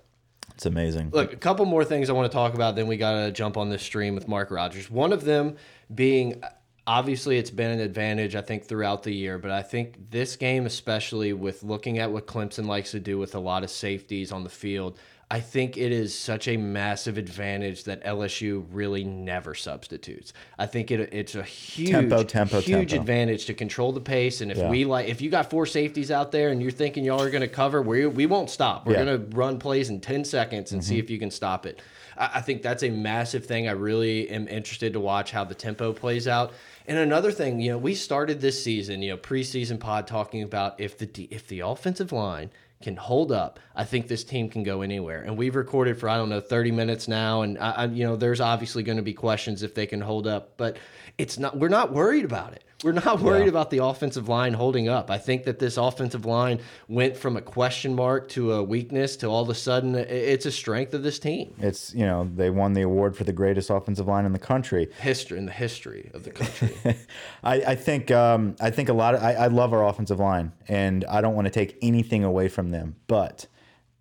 It's 0.56 0.64
amazing. 0.64 1.10
Look, 1.12 1.34
a 1.34 1.36
couple 1.36 1.66
more 1.66 1.84
things 1.84 2.08
I 2.08 2.14
want 2.14 2.32
to 2.32 2.34
talk 2.34 2.54
about, 2.54 2.76
then 2.76 2.86
we 2.86 2.96
got 2.96 3.26
to 3.26 3.30
jump 3.30 3.58
on 3.58 3.68
this 3.68 3.82
stream 3.82 4.14
with 4.14 4.26
Mark 4.26 4.50
Rogers. 4.50 4.90
One 4.90 5.12
of 5.12 5.22
them 5.22 5.56
being 5.94 6.42
obviously 6.86 7.36
it's 7.36 7.50
been 7.50 7.70
an 7.70 7.80
advantage, 7.80 8.34
I 8.34 8.40
think, 8.40 8.64
throughout 8.64 9.02
the 9.02 9.12
year, 9.12 9.38
but 9.38 9.50
I 9.50 9.62
think 9.62 10.10
this 10.10 10.34
game, 10.36 10.64
especially 10.64 11.34
with 11.34 11.62
looking 11.62 11.98
at 11.98 12.10
what 12.10 12.26
Clemson 12.26 12.66
likes 12.66 12.92
to 12.92 13.00
do 13.00 13.18
with 13.18 13.34
a 13.34 13.38
lot 13.38 13.64
of 13.64 13.70
safeties 13.70 14.32
on 14.32 14.44
the 14.44 14.50
field, 14.50 14.98
I 15.28 15.40
think 15.40 15.76
it 15.76 15.90
is 15.90 16.16
such 16.16 16.46
a 16.46 16.56
massive 16.56 17.18
advantage 17.18 17.82
that 17.84 18.04
LSU 18.04 18.64
really 18.70 19.02
never 19.02 19.56
substitutes. 19.56 20.32
I 20.56 20.66
think 20.66 20.92
it 20.92 21.12
it's 21.12 21.34
a 21.34 21.42
huge 21.42 21.90
Tempo, 21.90 22.22
tempo, 22.22 22.60
huge 22.60 22.90
tempo. 22.90 23.00
advantage 23.02 23.46
to 23.46 23.54
control 23.54 23.90
the 23.90 24.00
pace. 24.00 24.40
And 24.40 24.52
if 24.52 24.58
Yeah. 24.58 24.70
we 24.70 24.84
like, 24.84 25.08
if 25.08 25.20
you 25.20 25.28
got 25.28 25.50
four 25.50 25.66
safeties 25.66 26.12
out 26.12 26.30
there 26.30 26.50
and 26.50 26.62
you're 26.62 26.70
thinking 26.70 27.02
y'all 27.02 27.20
are 27.20 27.30
going 27.30 27.40
to 27.42 27.48
cover, 27.48 27.82
we 27.82 28.06
we 28.06 28.26
won't 28.26 28.50
stop. 28.50 28.86
We're 28.86 28.92
Yeah. 28.92 29.04
going 29.04 29.30
to 29.30 29.36
run 29.36 29.58
plays 29.58 29.90
in 29.90 30.00
ten 30.00 30.24
seconds 30.24 30.70
and 30.70 30.84
see 30.84 30.94
mm-hmm. 30.94 31.04
if 31.04 31.10
you 31.10 31.18
can 31.18 31.32
stop 31.32 31.66
it. 31.66 31.82
I, 32.16 32.30
I 32.34 32.40
think 32.40 32.62
that's 32.62 32.84
a 32.84 32.90
massive 32.90 33.46
thing. 33.46 33.66
I 33.66 33.72
really 33.72 34.30
am 34.30 34.46
interested 34.46 34.92
to 34.92 35.00
watch 35.00 35.32
how 35.32 35.42
the 35.42 35.56
tempo 35.56 35.92
plays 35.92 36.28
out. 36.28 36.52
And 36.86 36.98
another 36.98 37.32
thing, 37.32 37.58
you 37.60 37.72
know, 37.72 37.78
we 37.78 37.96
started 37.96 38.40
this 38.40 38.62
season, 38.62 39.02
you 39.02 39.10
know, 39.10 39.16
preseason 39.16 39.80
pod 39.80 40.06
talking 40.06 40.44
about 40.44 40.78
if 40.80 40.96
the 40.98 41.08
if 41.32 41.48
the 41.48 41.60
offensive 41.60 42.12
line 42.12 42.50
can 42.82 42.96
hold 42.96 43.32
up, 43.32 43.58
I 43.74 43.84
think 43.84 44.06
this 44.06 44.22
team 44.22 44.48
can 44.48 44.62
go 44.62 44.82
anywhere. 44.82 45.22
And 45.22 45.36
we've 45.36 45.56
recorded 45.56 45.98
for 45.98 46.08
I 46.08 46.16
don't 46.16 46.28
know 46.28 46.40
30 46.40 46.72
minutes 46.72 47.08
now, 47.08 47.42
and 47.42 47.58
I, 47.58 47.70
I, 47.70 47.84
you 47.86 48.04
know, 48.04 48.16
there's 48.16 48.40
obviously 48.40 48.82
going 48.82 48.96
to 48.96 49.02
be 49.02 49.14
questions 49.14 49.62
if 49.62 49.74
they 49.74 49.86
can 49.86 50.00
hold 50.00 50.26
up, 50.26 50.56
but 50.56 50.76
it's 51.18 51.38
not. 51.38 51.56
We're 51.56 51.68
not 51.68 51.92
worried 51.92 52.24
about 52.24 52.52
it. 52.52 52.64
We're 52.84 52.92
not 52.92 53.20
worried 53.22 53.44
Yeah. 53.44 53.48
about 53.48 53.70
the 53.70 53.78
offensive 53.78 54.28
line 54.28 54.52
holding 54.52 54.88
up. 54.88 55.10
I 55.10 55.16
think 55.18 55.44
that 55.44 55.58
this 55.58 55.76
offensive 55.78 56.26
line 56.26 56.60
went 56.88 57.16
from 57.16 57.36
a 57.36 57.40
question 57.40 57.94
mark 57.94 58.28
to 58.30 58.52
a 58.52 58.62
weakness 58.62 59.16
to 59.18 59.28
all 59.28 59.42
of 59.42 59.48
a 59.48 59.54
sudden 59.54 59.94
it's 59.94 60.44
a 60.44 60.52
strength 60.52 60.92
of 60.92 61.02
this 61.02 61.18
team. 61.18 61.54
It's 61.58 61.94
you 61.94 62.04
know 62.04 62.30
they 62.36 62.50
won 62.50 62.74
the 62.74 62.82
award 62.82 63.16
for 63.16 63.24
the 63.24 63.32
greatest 63.32 63.70
offensive 63.70 64.06
line 64.06 64.26
in 64.26 64.32
the 64.32 64.38
country. 64.38 64.88
History 65.00 65.38
in 65.38 65.46
the 65.46 65.52
history 65.52 66.10
of 66.12 66.24
the 66.24 66.30
country. 66.32 66.74
I, 67.42 67.54
I 67.62 67.74
think 67.76 68.10
um, 68.10 68.56
I 68.60 68.70
think 68.70 68.88
a 68.90 68.92
lot 68.94 69.14
of 69.14 69.22
I, 69.22 69.32
I 69.34 69.46
love 69.46 69.72
our 69.72 69.86
offensive 69.86 70.20
line, 70.20 70.52
and 70.68 71.04
I 71.06 71.20
don't 71.22 71.34
want 71.34 71.46
to 71.46 71.50
take 71.52 71.78
anything 71.80 72.24
away 72.24 72.48
from 72.48 72.70
them. 72.72 72.96
But 73.06 73.46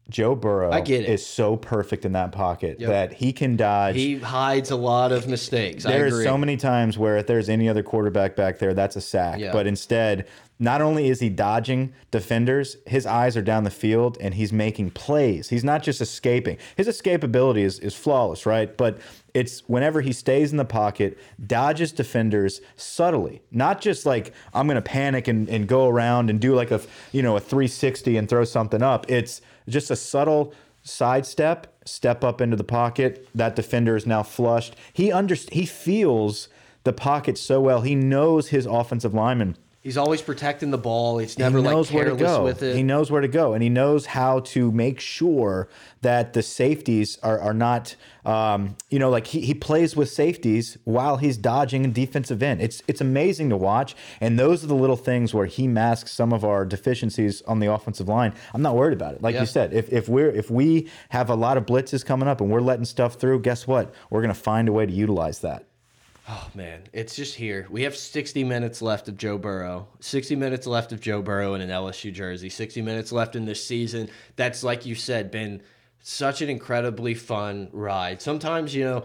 Joe 0.09 0.35
Burrow 0.35 0.71
I 0.71 0.81
get 0.81 1.01
it. 1.03 1.09
is 1.09 1.25
so 1.25 1.57
perfect 1.57 2.05
in 2.05 2.11
that 2.11 2.31
pocket 2.31 2.79
that 2.79 3.13
he 3.13 3.33
can 3.33 3.55
dodge. 3.55 3.95
he 3.95 4.19
hides 4.19 4.69
a 4.69 4.75
lot 4.75 5.11
of 5.11 5.27
mistakes. 5.27 5.85
I 5.85 5.91
There 5.93 6.07
are 6.07 6.23
so 6.23 6.37
many 6.37 6.57
times 6.57 6.97
where 6.97 7.17
if 7.17 7.25
there's 7.25 7.49
any 7.49 7.67
other 7.67 7.81
quarterback 7.81 8.35
back 8.35 8.59
there, 8.59 8.73
that's 8.75 8.95
a 8.95 9.01
sack. 9.01 9.39
Yeah. 9.39 9.51
But 9.51 9.65
instead, 9.65 10.27
not 10.57 10.81
only 10.81 11.09
is 11.09 11.19
he 11.19 11.29
dodging 11.29 11.93
defenders, 12.11 12.77
his 12.85 13.05
eyes 13.05 13.35
are 13.35 13.41
down 13.41 13.65
the 13.65 13.69
field 13.69 14.17
and 14.21 14.33
he's 14.35 14.53
making 14.53 14.91
plays. 14.91 15.49
He's 15.49 15.63
not 15.65 15.83
just 15.83 15.99
escaping. 15.99 16.57
His 16.77 16.87
escapability 16.87 17.59
is, 17.59 17.79
is 17.79 17.93
flawless, 17.93 18.45
right? 18.45 18.75
But 18.75 18.99
it's 19.33 19.67
whenever 19.67 19.99
he 19.99 20.13
stays 20.13 20.51
in 20.51 20.57
the 20.57 20.65
pocket, 20.65 21.17
dodges 21.45 21.91
defenders 21.91 22.61
subtly, 22.77 23.41
not 23.51 23.81
just 23.81 24.05
like 24.05 24.33
I'm 24.53 24.67
gonna 24.67 24.81
panic 24.81 25.27
and, 25.27 25.49
and 25.49 25.67
go 25.67 25.89
around 25.89 26.29
and 26.29 26.39
do 26.39 26.55
like 26.55 26.71
a 26.71 26.79
you 27.11 27.21
know 27.21 27.35
a 27.35 27.41
360 27.41 28.15
and 28.15 28.29
throw 28.29 28.45
something 28.45 28.81
up. 28.81 29.11
It's 29.11 29.41
just 29.67 29.91
a 29.91 29.95
subtle 29.97 30.53
sidestep, 30.83 31.67
step 31.85 32.23
up 32.23 32.39
into 32.39 32.55
the 32.55 32.63
pocket. 32.63 33.27
That 33.35 33.57
defender 33.57 33.97
is 33.97 34.05
now 34.05 34.23
flushed. 34.23 34.77
He 34.93 35.11
under 35.11 35.35
he 35.35 35.65
feels 35.65 36.47
the 36.85 36.93
pocket 36.93 37.37
so 37.37 37.59
well. 37.59 37.81
He 37.81 37.95
knows 37.95 38.49
his 38.49 38.65
offensive 38.65 39.13
lineman. 39.13 39.57
He's 39.85 39.97
always 39.97 40.19
protecting 40.19 40.71
the 40.71 40.79
ball. 40.79 41.19
He's 41.19 41.37
never 41.37 41.59
he 41.59 41.63
knows 41.63 41.89
like 41.91 41.95
where 41.95 42.05
to 42.05 42.15
careless 42.15 42.37
go. 42.37 42.43
with 42.43 42.63
it. 42.63 42.75
He 42.75 42.81
knows 42.81 43.11
where 43.11 43.21
to 43.21 43.27
go, 43.27 43.53
and 43.53 43.61
he 43.61 43.69
knows 43.69 44.07
how 44.07 44.39
to 44.39 44.71
make 44.71 44.99
sure 44.99 45.69
that 46.01 46.33
the 46.33 46.41
safeties 46.41 47.19
are 47.21 47.39
are 47.39 47.53
not, 47.53 47.95
um, 48.25 48.77
you 48.89 48.97
know, 48.97 49.11
like 49.11 49.27
he, 49.27 49.41
he 49.41 49.53
plays 49.53 49.95
with 49.95 50.09
safeties 50.09 50.79
while 50.85 51.17
he's 51.17 51.37
dodging 51.37 51.85
a 51.85 51.87
defensive 51.87 52.41
end. 52.41 52.61
It's 52.61 52.81
it's 52.87 52.99
amazing 52.99 53.51
to 53.51 53.57
watch, 53.57 53.95
and 54.19 54.39
those 54.39 54.63
are 54.63 54.67
the 54.67 54.73
little 54.73 54.95
things 54.95 55.35
where 55.35 55.45
he 55.45 55.67
masks 55.67 56.11
some 56.11 56.33
of 56.33 56.43
our 56.43 56.65
deficiencies 56.65 57.43
on 57.43 57.59
the 57.59 57.71
offensive 57.71 58.07
line. 58.07 58.33
I'm 58.55 58.63
not 58.63 58.75
worried 58.75 58.93
about 58.93 59.13
it. 59.13 59.21
Like 59.21 59.35
Yeah. 59.35 59.41
you 59.41 59.45
said, 59.45 59.71
if 59.71 59.93
if 59.93 60.09
we're 60.09 60.31
if 60.31 60.49
we 60.49 60.89
have 61.09 61.29
a 61.29 61.35
lot 61.35 61.57
of 61.57 61.67
blitzes 61.67 62.03
coming 62.03 62.27
up 62.27 62.41
and 62.41 62.49
we're 62.49 62.59
letting 62.59 62.85
stuff 62.85 63.19
through, 63.19 63.41
guess 63.41 63.67
what? 63.67 63.93
We're 64.09 64.21
gonna 64.23 64.33
find 64.33 64.67
a 64.67 64.73
way 64.73 64.87
to 64.87 64.91
utilize 64.91 65.41
that. 65.41 65.67
Oh 66.27 66.49
man, 66.55 66.81
it's 66.91 67.15
just 67.15 67.35
here. 67.35 67.67
We 67.69 67.83
have 67.83 67.95
60 67.95 68.43
minutes 68.43 68.81
left 68.81 69.07
of 69.07 69.15
Joe 69.15 69.37
Burrow. 69.37 69.87
60 69.99 70.35
minutes 70.35 70.65
left 70.65 70.91
of 70.91 70.99
Joe 70.99 71.21
Burrow 71.21 71.53
in 71.53 71.61
an 71.61 71.69
LSU 71.69 72.11
jersey. 72.11 72.49
60 72.49 72.81
minutes 72.81 73.11
left 73.11 73.35
in 73.35 73.45
this 73.45 73.63
season. 73.63 74.09
That's 74.35 74.63
like 74.63 74.87
you 74.87 74.95
said, 74.95 75.29
been 75.29 75.61
such 75.99 76.41
an 76.41 76.49
incredibly 76.49 77.13
fun 77.13 77.69
ride. 77.71 78.23
Sometimes, 78.23 78.73
you 78.73 78.83
know, 78.83 79.03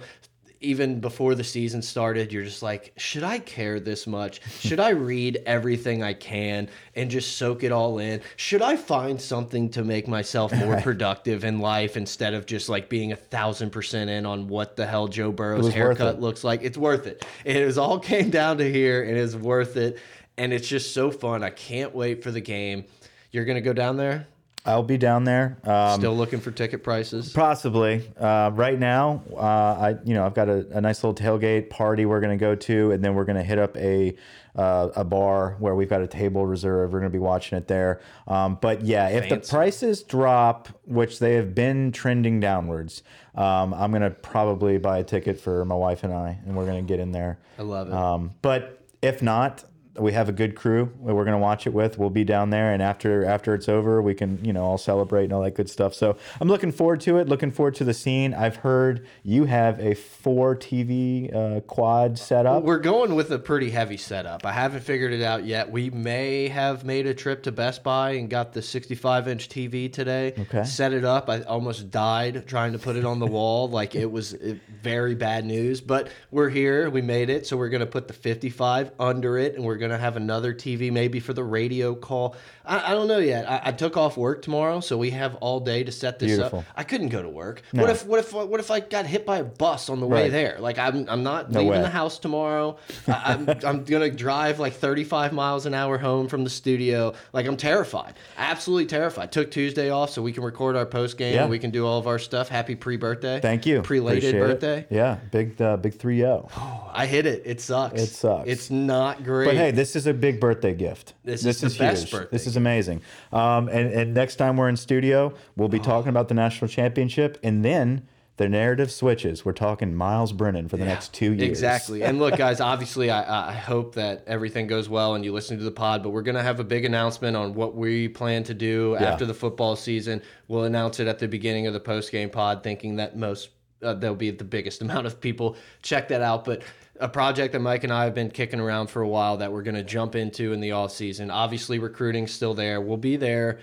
even 0.61 1.01
before 1.01 1.35
the 1.35 1.45
season 1.45 1.81
started, 1.81 2.33
you're 2.33 2.45
just 2.45 2.63
like, 2.63 2.93
should 2.99 3.23
I 3.23 3.39
care 3.39 3.81
this 3.81 4.07
much? 4.07 4.43
Should 4.61 4.79
I 4.79 4.91
read 4.91 5.43
everything 5.47 6.03
I 6.03 6.13
can 6.13 6.69
and 6.95 7.11
just 7.11 7.39
soak 7.39 7.65
it 7.65 7.73
all 7.73 7.99
in? 7.99 8.21
Should 8.37 8.61
I 8.61 8.77
find 8.77 9.19
something 9.19 9.71
to 9.71 9.83
make 9.83 10.07
myself 10.07 10.53
more 10.55 10.79
productive 10.83 11.45
in 11.45 11.61
life 11.61 11.97
instead 11.97 12.35
of 12.35 12.45
just 12.45 12.69
like 12.69 12.91
being 12.91 13.13
a 13.13 13.17
thousand 13.17 13.71
percent 13.71 14.11
in 14.11 14.27
on 14.27 14.49
what 14.49 14.77
the 14.77 14.87
hell 14.87 15.09
Joe 15.09 15.33
Burrow's 15.33 15.73
haircut 15.73 16.21
looks 16.21 16.45
like? 16.45 16.63
It's 16.63 16.79
worth 16.79 17.07
it. 17.07 17.25
It 17.45 17.65
was 17.65 17.79
all 17.79 17.99
came 17.99 18.29
down 18.29 18.59
to 18.59 18.71
here 18.71 19.03
and 19.03 19.17
it's 19.17 19.35
worth 19.35 19.79
it. 19.79 19.99
And 20.37 20.53
it's 20.53 20.69
just 20.69 20.93
so 20.95 21.11
fun. 21.11 21.43
I 21.43 21.51
can't 21.51 21.95
wait 21.95 22.23
for 22.23 22.31
the 22.31 22.41
game. 22.41 22.85
You're 23.31 23.45
going 23.45 23.57
to 23.57 23.63
go 23.63 23.73
down 23.73 23.97
there? 23.97 24.27
I'll 24.67 24.83
be 24.83 24.99
down 24.99 25.25
there. 25.25 25.57
Um, 25.65 25.99
Still 25.99 26.17
looking 26.17 26.39
for 26.41 26.51
ticket 26.51 26.85
prices? 26.85 27.33
Possibly. 27.33 28.11
Uh, 28.19 28.51
right 28.53 28.79
now, 28.79 29.23
uh, 29.33 29.37
I 29.39 29.97
you 30.05 30.13
know 30.15 30.27
I've 30.27 30.35
got 30.35 30.49
a, 30.49 30.67
a 30.77 30.81
nice 30.81 31.03
little 31.03 31.15
tailgate 31.15 31.71
party 31.71 32.05
we're 32.05 32.21
gonna 32.21 32.37
go 32.37 32.55
to, 32.55 32.93
and 32.93 33.03
then 33.03 33.15
we're 33.15 33.25
gonna 33.25 33.43
hit 33.43 33.59
up 33.59 33.77
a 33.79 34.15
uh, 34.57 34.89
a 34.97 35.05
bar 35.05 35.57
where 35.61 35.75
we've 35.75 35.89
got 35.89 36.03
a 36.03 36.07
table 36.07 36.45
reserved. 36.45 36.93
We're 36.93 37.01
gonna 37.01 37.11
be 37.11 37.19
watching 37.19 37.57
it 37.57 37.69
there. 37.69 38.01
Um, 38.29 38.59
but 38.61 38.83
yeah, 38.83 39.09
if 39.09 39.29
the 39.31 39.39
prices 39.39 40.03
drop, 40.03 40.69
which 40.85 41.21
they 41.21 41.35
have 41.35 41.55
been 41.55 41.91
trending 41.91 42.39
downwards, 42.39 43.03
um, 43.35 43.73
I'm 43.73 43.93
gonna 43.93 44.11
probably 44.11 44.77
buy 44.77 44.99
a 44.99 45.05
ticket 45.05 45.41
for 45.41 45.65
my 45.65 45.75
wife 45.75 46.05
and 46.05 46.13
I, 46.13 46.39
and 46.45 46.55
we're 46.55 46.67
gonna 46.67 46.83
get 46.83 47.01
in 47.01 47.13
there. 47.13 47.39
I 47.59 47.63
love 47.63 47.89
it. 47.89 47.95
Um, 47.95 48.35
but 48.43 48.77
if 49.01 49.23
not, 49.23 49.65
we 49.99 50.13
have 50.13 50.29
a 50.29 50.33
good 50.33 50.55
crew 50.55 50.93
that 51.05 51.15
we're 51.15 51.25
going 51.25 51.37
to 51.37 51.43
watch 51.43 51.67
it 51.67 51.73
with. 51.73 51.99
We'll 51.99 52.11
be 52.11 52.25
down 52.25 52.51
there, 52.51 52.73
and 52.73 52.83
after 52.83 53.25
after 53.25 53.55
it's 53.55 53.69
over, 53.69 54.01
we 54.01 54.15
can 54.15 54.45
you 54.45 54.53
know 54.53 54.63
all 54.65 54.79
celebrate 54.79 55.25
and 55.25 55.33
all 55.33 55.43
that 55.43 55.55
good 55.55 55.69
stuff. 55.69 55.95
So 55.95 56.17
I'm 56.41 56.49
looking 56.49 56.71
forward 56.71 57.01
to 57.03 57.19
it. 57.19 57.29
Looking 57.29 57.51
forward 57.51 57.75
to 57.77 57.85
the 57.85 57.95
scene. 57.95 58.33
I've 58.33 58.57
heard 58.57 59.07
you 59.25 59.45
have 59.45 59.81
a 59.81 59.95
four 59.95 60.55
TV 60.55 61.35
uh, 61.35 61.61
quad 61.61 62.19
setup. 62.19 62.63
We're 62.63 62.79
going 62.79 63.15
with 63.15 63.31
a 63.33 63.39
pretty 63.39 63.71
heavy 63.71 63.97
setup. 63.97 64.47
I 64.47 64.53
haven't 64.53 64.83
figured 64.83 65.13
it 65.13 65.23
out 65.23 65.45
yet. 65.45 65.71
We 65.71 65.91
may 65.91 66.49
have 66.49 66.85
made 66.85 67.07
a 67.07 67.15
trip 67.15 67.43
to 67.45 67.53
Best 67.53 67.83
Buy 67.83 68.13
and 68.13 68.31
got 68.31 68.53
the 68.53 68.63
65 68.63 69.29
inch 69.29 69.49
TV 69.49 69.93
today. 69.93 70.35
Okay. 70.39 70.65
Set 70.65 70.93
it 70.93 71.05
up. 71.05 71.29
I 71.29 71.43
almost 71.43 71.91
died 71.91 72.47
trying 72.47 72.73
to 72.73 72.79
put 72.79 72.97
it 72.97 73.05
on 73.05 73.19
the 73.19 73.27
wall. 73.27 73.51
Like 73.81 73.95
it 73.95 74.11
was 74.11 74.37
very 74.83 75.15
bad 75.15 75.45
news. 75.45 75.81
But 75.81 76.11
we're 76.31 76.49
here. 76.49 76.91
We 76.91 77.03
made 77.03 77.31
it. 77.31 77.47
So 77.47 77.57
we're 77.57 77.69
going 77.69 77.81
to 77.81 77.87
put 77.87 78.09
the 78.09 78.15
55 78.15 78.93
under 78.99 79.39
it 79.39 79.55
and 79.55 79.65
we're 79.65 79.77
going 79.81 79.91
to 79.91 79.99
have 79.99 80.17
another 80.17 80.55
TV 80.55 80.93
maybe 80.93 81.19
for 81.19 81.33
the 81.33 81.43
radio 81.43 81.95
call. 81.97 82.37
I, 82.65 82.93
I 82.93 82.95
don't 82.95 83.09
know 83.09 83.19
yet. 83.19 83.51
I, 83.51 83.61
I 83.67 83.73
took 83.73 83.97
off 83.97 84.17
work 84.17 84.43
tomorrow. 84.43 84.79
So 84.79 84.97
we 84.97 85.11
have 85.11 85.35
all 85.37 85.59
day 85.59 85.83
to 85.83 85.91
set 85.91 86.21
this 86.21 86.29
Beautiful. 86.37 86.61
up. 86.61 86.65
I 86.77 86.85
couldn't 86.85 87.09
go 87.09 87.21
to 87.23 87.29
work. 87.29 87.63
What 87.73 87.91
if 87.91 88.07
what 88.07 88.21
if 88.21 88.33
what 88.33 88.61
if 88.61 88.71
I 88.71 88.79
got 88.81 89.07
hit 89.07 89.27
by 89.27 89.39
a 89.39 89.45
bus 89.45 89.89
on 89.91 89.99
the 89.99 90.07
way 90.07 90.29
there? 90.29 90.59
Like 90.61 90.79
I'm 90.79 91.09
I'm 91.09 91.23
not 91.25 91.51
No 91.51 91.61
leaving 91.61 91.73
way. 91.79 91.83
the 91.83 91.91
house 91.91 92.19
tomorrow. 92.21 92.77
I, 93.09 93.33
I'm 93.35 93.49
I'm 93.67 93.85
gonna 93.85 94.11
drive 94.11 94.61
like 94.61 94.75
35 94.75 95.33
miles 95.33 95.67
an 95.67 95.75
hour 95.75 95.99
home 95.99 96.29
from 96.29 96.45
the 96.45 96.51
studio. 96.51 97.15
Like 97.33 97.47
I'm 97.47 97.57
terrified, 97.57 98.15
absolutely 98.37 98.87
terrified. 98.87 99.33
Took 99.33 99.51
Tuesday 99.51 99.91
off 99.91 100.11
so 100.11 100.23
we 100.23 100.33
can 100.33 100.45
record 100.45 100.77
our 100.77 100.87
post 100.87 101.17
game. 101.17 101.35
Yeah. 101.35 101.47
We 101.47 101.59
can 101.59 101.71
do 101.71 101.87
all 101.87 101.99
of 101.99 102.07
our 102.07 102.19
stuff. 102.19 102.49
Happy 102.49 102.75
pre 102.75 102.97
birthday. 102.97 103.41
Thank 103.41 103.67
you. 103.67 103.83
Prelated 103.83 104.35
Appreciate 104.35 104.43
it. 104.43 104.61
birthday. 104.61 104.87
Yeah, 104.91 105.19
big 105.31 105.61
uh, 105.63 105.77
big 105.79 105.95
three 105.95 106.19
zero. 106.19 106.49
I 106.93 107.07
hit 107.07 107.27
it. 107.27 107.43
It 107.47 107.61
sucks. 107.61 108.01
It 108.03 108.07
sucks. 108.09 108.49
It's 108.49 108.71
not 108.71 109.25
great. 109.25 109.47
But 109.47 109.57
hey, 109.57 109.70
this 109.71 109.97
is 109.97 110.07
a 110.07 110.15
big 110.15 110.41
birthday 110.41 110.75
gift. 110.75 111.15
This 111.25 111.45
is 111.45 111.61
the 111.61 111.79
best 111.79 112.11
birthday 112.11 112.29
This 112.31 112.47
is 112.47 112.57
amazing. 112.57 113.03
Um, 113.33 113.69
and, 113.69 113.93
and 113.93 114.15
next 114.15 114.37
time 114.37 114.57
we're 114.57 114.69
in 114.69 114.77
studio, 114.77 115.33
we'll 115.57 115.69
be 115.69 115.79
talking 115.81 116.09
about 116.09 116.29
the 116.29 116.35
national 116.35 116.69
championship, 116.69 117.39
and 117.43 117.65
then 117.65 118.07
the 118.37 118.49
narrative 118.49 118.91
switches. 118.91 119.45
We're 119.45 119.53
talking 119.53 119.95
Myles 119.95 120.33
Brennan 120.33 120.67
for 120.69 120.79
the 120.79 120.87
next 120.87 121.13
two 121.13 121.35
years. 121.35 121.43
Exactly. 121.47 122.03
And 122.03 122.19
look, 122.19 122.37
guys, 122.39 122.59
obviously, 122.73 123.11
I, 123.11 123.51
I 123.51 123.53
hope 123.53 123.97
that 123.97 124.25
everything 124.27 124.67
goes 124.67 124.89
well 124.89 125.15
and 125.15 125.23
you 125.23 125.33
listen 125.35 125.59
to 125.59 125.65
the 125.65 125.71
pod, 125.71 126.03
but 126.03 126.09
we're 126.09 126.23
going 126.23 126.37
to 126.37 126.43
have 126.43 126.59
a 126.59 126.65
big 126.65 126.87
announcement 126.87 127.37
on 127.37 127.53
what 127.53 127.75
we 127.77 128.09
plan 128.09 128.43
to 128.45 128.55
do 128.55 128.97
Yeah. 128.99 129.13
after 129.13 129.27
the 129.27 129.35
football 129.35 129.77
season. 129.77 130.23
We'll 130.49 130.65
announce 130.65 131.01
it 131.01 131.07
at 131.07 131.19
the 131.19 131.29
beginning 131.29 131.67
of 131.67 131.75
the 131.75 131.81
post 131.81 132.11
game 132.13 132.31
pod, 132.31 132.63
thinking 132.63 132.97
that 132.97 133.15
most, 133.15 133.51
uh, 133.83 133.93
there'll 133.93 134.17
be 134.17 134.31
the 134.31 134.43
biggest 134.45 134.81
amount 134.87 135.07
of 135.07 135.21
people. 135.21 135.55
Check 135.83 136.09
that 136.09 136.23
out. 136.23 136.47
But 136.47 136.63
a 137.01 137.09
project 137.09 137.53
that 137.53 137.61
Mike 137.61 137.83
and 137.85 137.93
I 137.93 138.05
have 138.05 138.15
been 138.15 138.31
kicking 138.31 138.61
around 138.61 138.89
for 138.89 139.03
a 139.03 139.09
while 139.09 139.39
that 139.39 139.53
we're 139.53 139.63
going 139.63 139.75
to 139.77 139.83
jump 139.83 140.15
into 140.15 140.53
in 140.53 140.61
the 140.61 140.73
off 140.73 140.93
season. 140.93 141.31
Obviously, 141.31 141.79
recruiting's 141.79 142.33
still 142.33 142.55
there. 142.55 142.81
We'll 142.81 142.97
be 142.97 143.17
there 143.17 143.61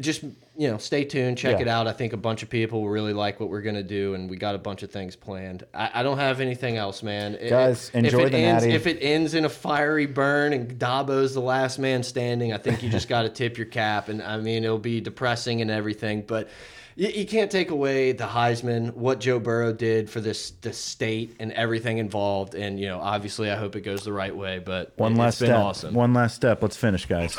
just 0.00 0.22
you 0.58 0.70
know, 0.70 0.78
stay 0.78 1.04
tuned, 1.04 1.36
check 1.36 1.56
Yeah. 1.56 1.62
it 1.62 1.68
out. 1.68 1.86
I 1.86 1.92
think 1.92 2.14
a 2.14 2.16
bunch 2.16 2.42
of 2.42 2.48
people 2.48 2.80
will 2.80 2.88
really 2.88 3.12
like 3.12 3.38
what 3.40 3.50
we're 3.50 3.60
gonna 3.60 3.82
do, 3.82 4.14
and 4.14 4.30
we 4.30 4.38
got 4.38 4.54
a 4.54 4.58
bunch 4.58 4.82
of 4.82 4.90
things 4.90 5.14
planned. 5.16 5.64
I, 5.74 5.90
I 5.96 6.02
don't 6.02 6.16
have 6.16 6.40
anything 6.40 6.78
else, 6.78 7.02
man. 7.02 7.34
It- 7.34 7.50
Guys, 7.50 7.90
if 7.90 7.94
enjoy 7.96 8.20
it 8.24 8.30
the 8.30 8.38
ends, 8.38 8.64
natty. 8.64 8.74
If 8.74 8.86
it 8.86 8.98
ends 9.02 9.34
in 9.34 9.44
a 9.44 9.50
fiery 9.50 10.06
burn 10.06 10.54
and 10.54 10.78
Dabo's 10.78 11.34
the 11.34 11.42
last 11.42 11.78
man 11.78 12.02
standing, 12.02 12.54
I 12.54 12.56
think 12.56 12.82
you 12.82 12.88
just 12.88 13.06
got 13.10 13.22
to 13.24 13.28
tip 13.28 13.58
your 13.58 13.66
cap. 13.66 14.08
And 14.08 14.22
I 14.22 14.38
mean, 14.38 14.64
it'll 14.64 14.78
be 14.78 15.02
depressing 15.02 15.60
and 15.60 15.70
everything, 15.70 16.22
but. 16.22 16.48
You, 16.96 17.08
you 17.08 17.26
can't 17.26 17.50
take 17.50 17.70
away 17.70 18.12
the 18.12 18.24
Heisman, 18.24 18.94
what 18.94 19.20
Joe 19.20 19.38
Burrow 19.38 19.72
did 19.72 20.08
for 20.08 20.20
this 20.20 20.50
the 20.62 20.72
state 20.72 21.36
and 21.38 21.52
everything 21.52 21.98
involved, 21.98 22.54
and 22.54 22.80
you 22.80 22.86
know, 22.88 22.98
obviously, 23.00 23.50
I 23.50 23.56
hope 23.56 23.76
it 23.76 23.82
goes 23.82 24.02
the 24.02 24.12
right 24.14 24.34
way. 24.34 24.58
But 24.58 24.94
One 24.96 25.12
it, 25.12 25.18
last 25.18 25.34
it's 25.34 25.40
been 25.40 25.48
step. 25.48 25.58
awesome. 25.58 25.94
One 25.94 26.14
last 26.14 26.34
step. 26.34 26.62
Let's 26.62 26.76
finish, 26.76 27.04
guys. 27.06 27.36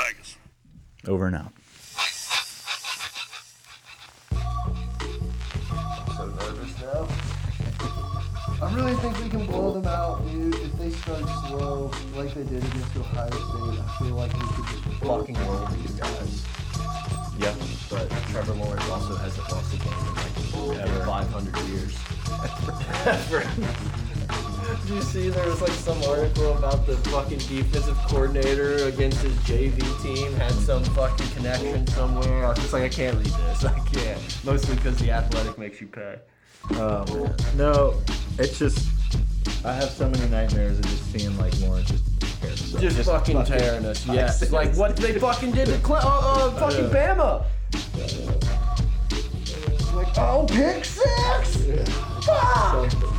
Over 1.08 1.26
and 1.28 1.36
out. 1.38 1.54
so 6.16 6.26
nervous 6.28 6.82
now. 6.82 7.08
I 8.60 8.74
really 8.76 8.96
think 8.96 9.20
we 9.24 9.30
can 9.30 9.46
blow 9.48 9.74
them 9.74 9.88
out, 9.88 10.26
dude. 10.28 10.56
If 10.56 10.74
they 10.78 10.90
start 10.92 11.24
slow, 11.48 11.92
like 12.16 12.34
they 12.34 12.44
did 12.44 12.64
against 12.64 12.98
Ohio 12.98 13.30
State, 13.30 13.80
I 13.80 13.98
feel 14.00 14.16
like 14.16 14.34
we 14.34 14.40
could 14.40 14.66
just 14.66 15.04
fucking 15.04 15.36
roll 15.48 15.66
these 15.68 15.92
guys. 15.92 16.47
Yep. 17.40 17.56
But 17.90 18.10
Trevor 18.30 18.54
Lawrence 18.54 18.90
also 18.90 19.16
hasn't 19.16 19.52
lost 19.52 19.74
a 19.74 19.78
game 19.78 19.94
in 19.94 20.16
like 20.16 20.82
Ever. 20.82 21.06
500 21.06 21.58
years. 21.68 21.98
Did 24.88 24.96
you 24.96 25.02
see 25.02 25.30
there 25.30 25.48
was 25.48 25.62
like 25.62 25.72
some 25.72 26.02
article 26.04 26.58
about 26.58 26.86
the 26.86 26.98
fucking 27.10 27.40
defensive 27.40 27.98
coordinator 28.08 28.86
against 28.88 29.22
his 29.22 29.36
JV 29.40 29.80
team 30.04 30.34
had 30.34 30.52
some 30.52 30.84
fucking 30.84 31.28
connection 31.30 31.88
somewhere? 31.88 32.46
I 32.46 32.50
was 32.50 32.58
just 32.60 32.74
like, 32.74 32.84
I 32.84 32.90
can't 32.90 33.16
read 33.18 33.26
this. 33.26 33.64
I 33.66 33.80
can't. 33.80 34.46
Mostly 34.46 34.76
because 34.76 34.98
the 34.98 35.12
athletic 35.12 35.58
makes 35.58 35.80
you 35.80 35.88
pay. 35.88 36.16
Oh 36.72 37.06
man. 37.14 37.36
No, 37.56 38.02
it's 38.38 38.60
just 38.60 38.88
I 39.64 39.74
have 39.74 39.90
so 39.90 40.10
many 40.10 40.28
nightmares 40.30 40.80
of 40.80 40.86
just 40.86 41.12
seeing 41.12 41.38
like 41.38 41.58
Lawrence 41.62 41.90
just 41.90 42.17
so 42.42 42.80
just, 42.80 42.98
just, 42.98 43.10
fucking, 43.10 43.36
fucking 43.38 43.60
tearing 43.60 43.86
us. 43.86 44.06
Yes. 44.08 44.42
Yeah. 44.44 44.50
Like 44.58 44.76
what 44.76 44.96
they 44.96 45.18
fucking 45.18 45.52
did 45.52 45.68
to 45.68 45.78
Cle- 45.80 45.96
uh, 45.96 46.00
uh, 46.02 46.52
fucking 46.60 46.90
yeah. 46.92 47.16
Bama. 47.16 47.46
Like, 49.96 50.18
oh, 50.18 50.46
pick 50.48 50.86
six. 50.86 51.66
Yeah. 51.66 51.84
Fuck. 52.22 53.14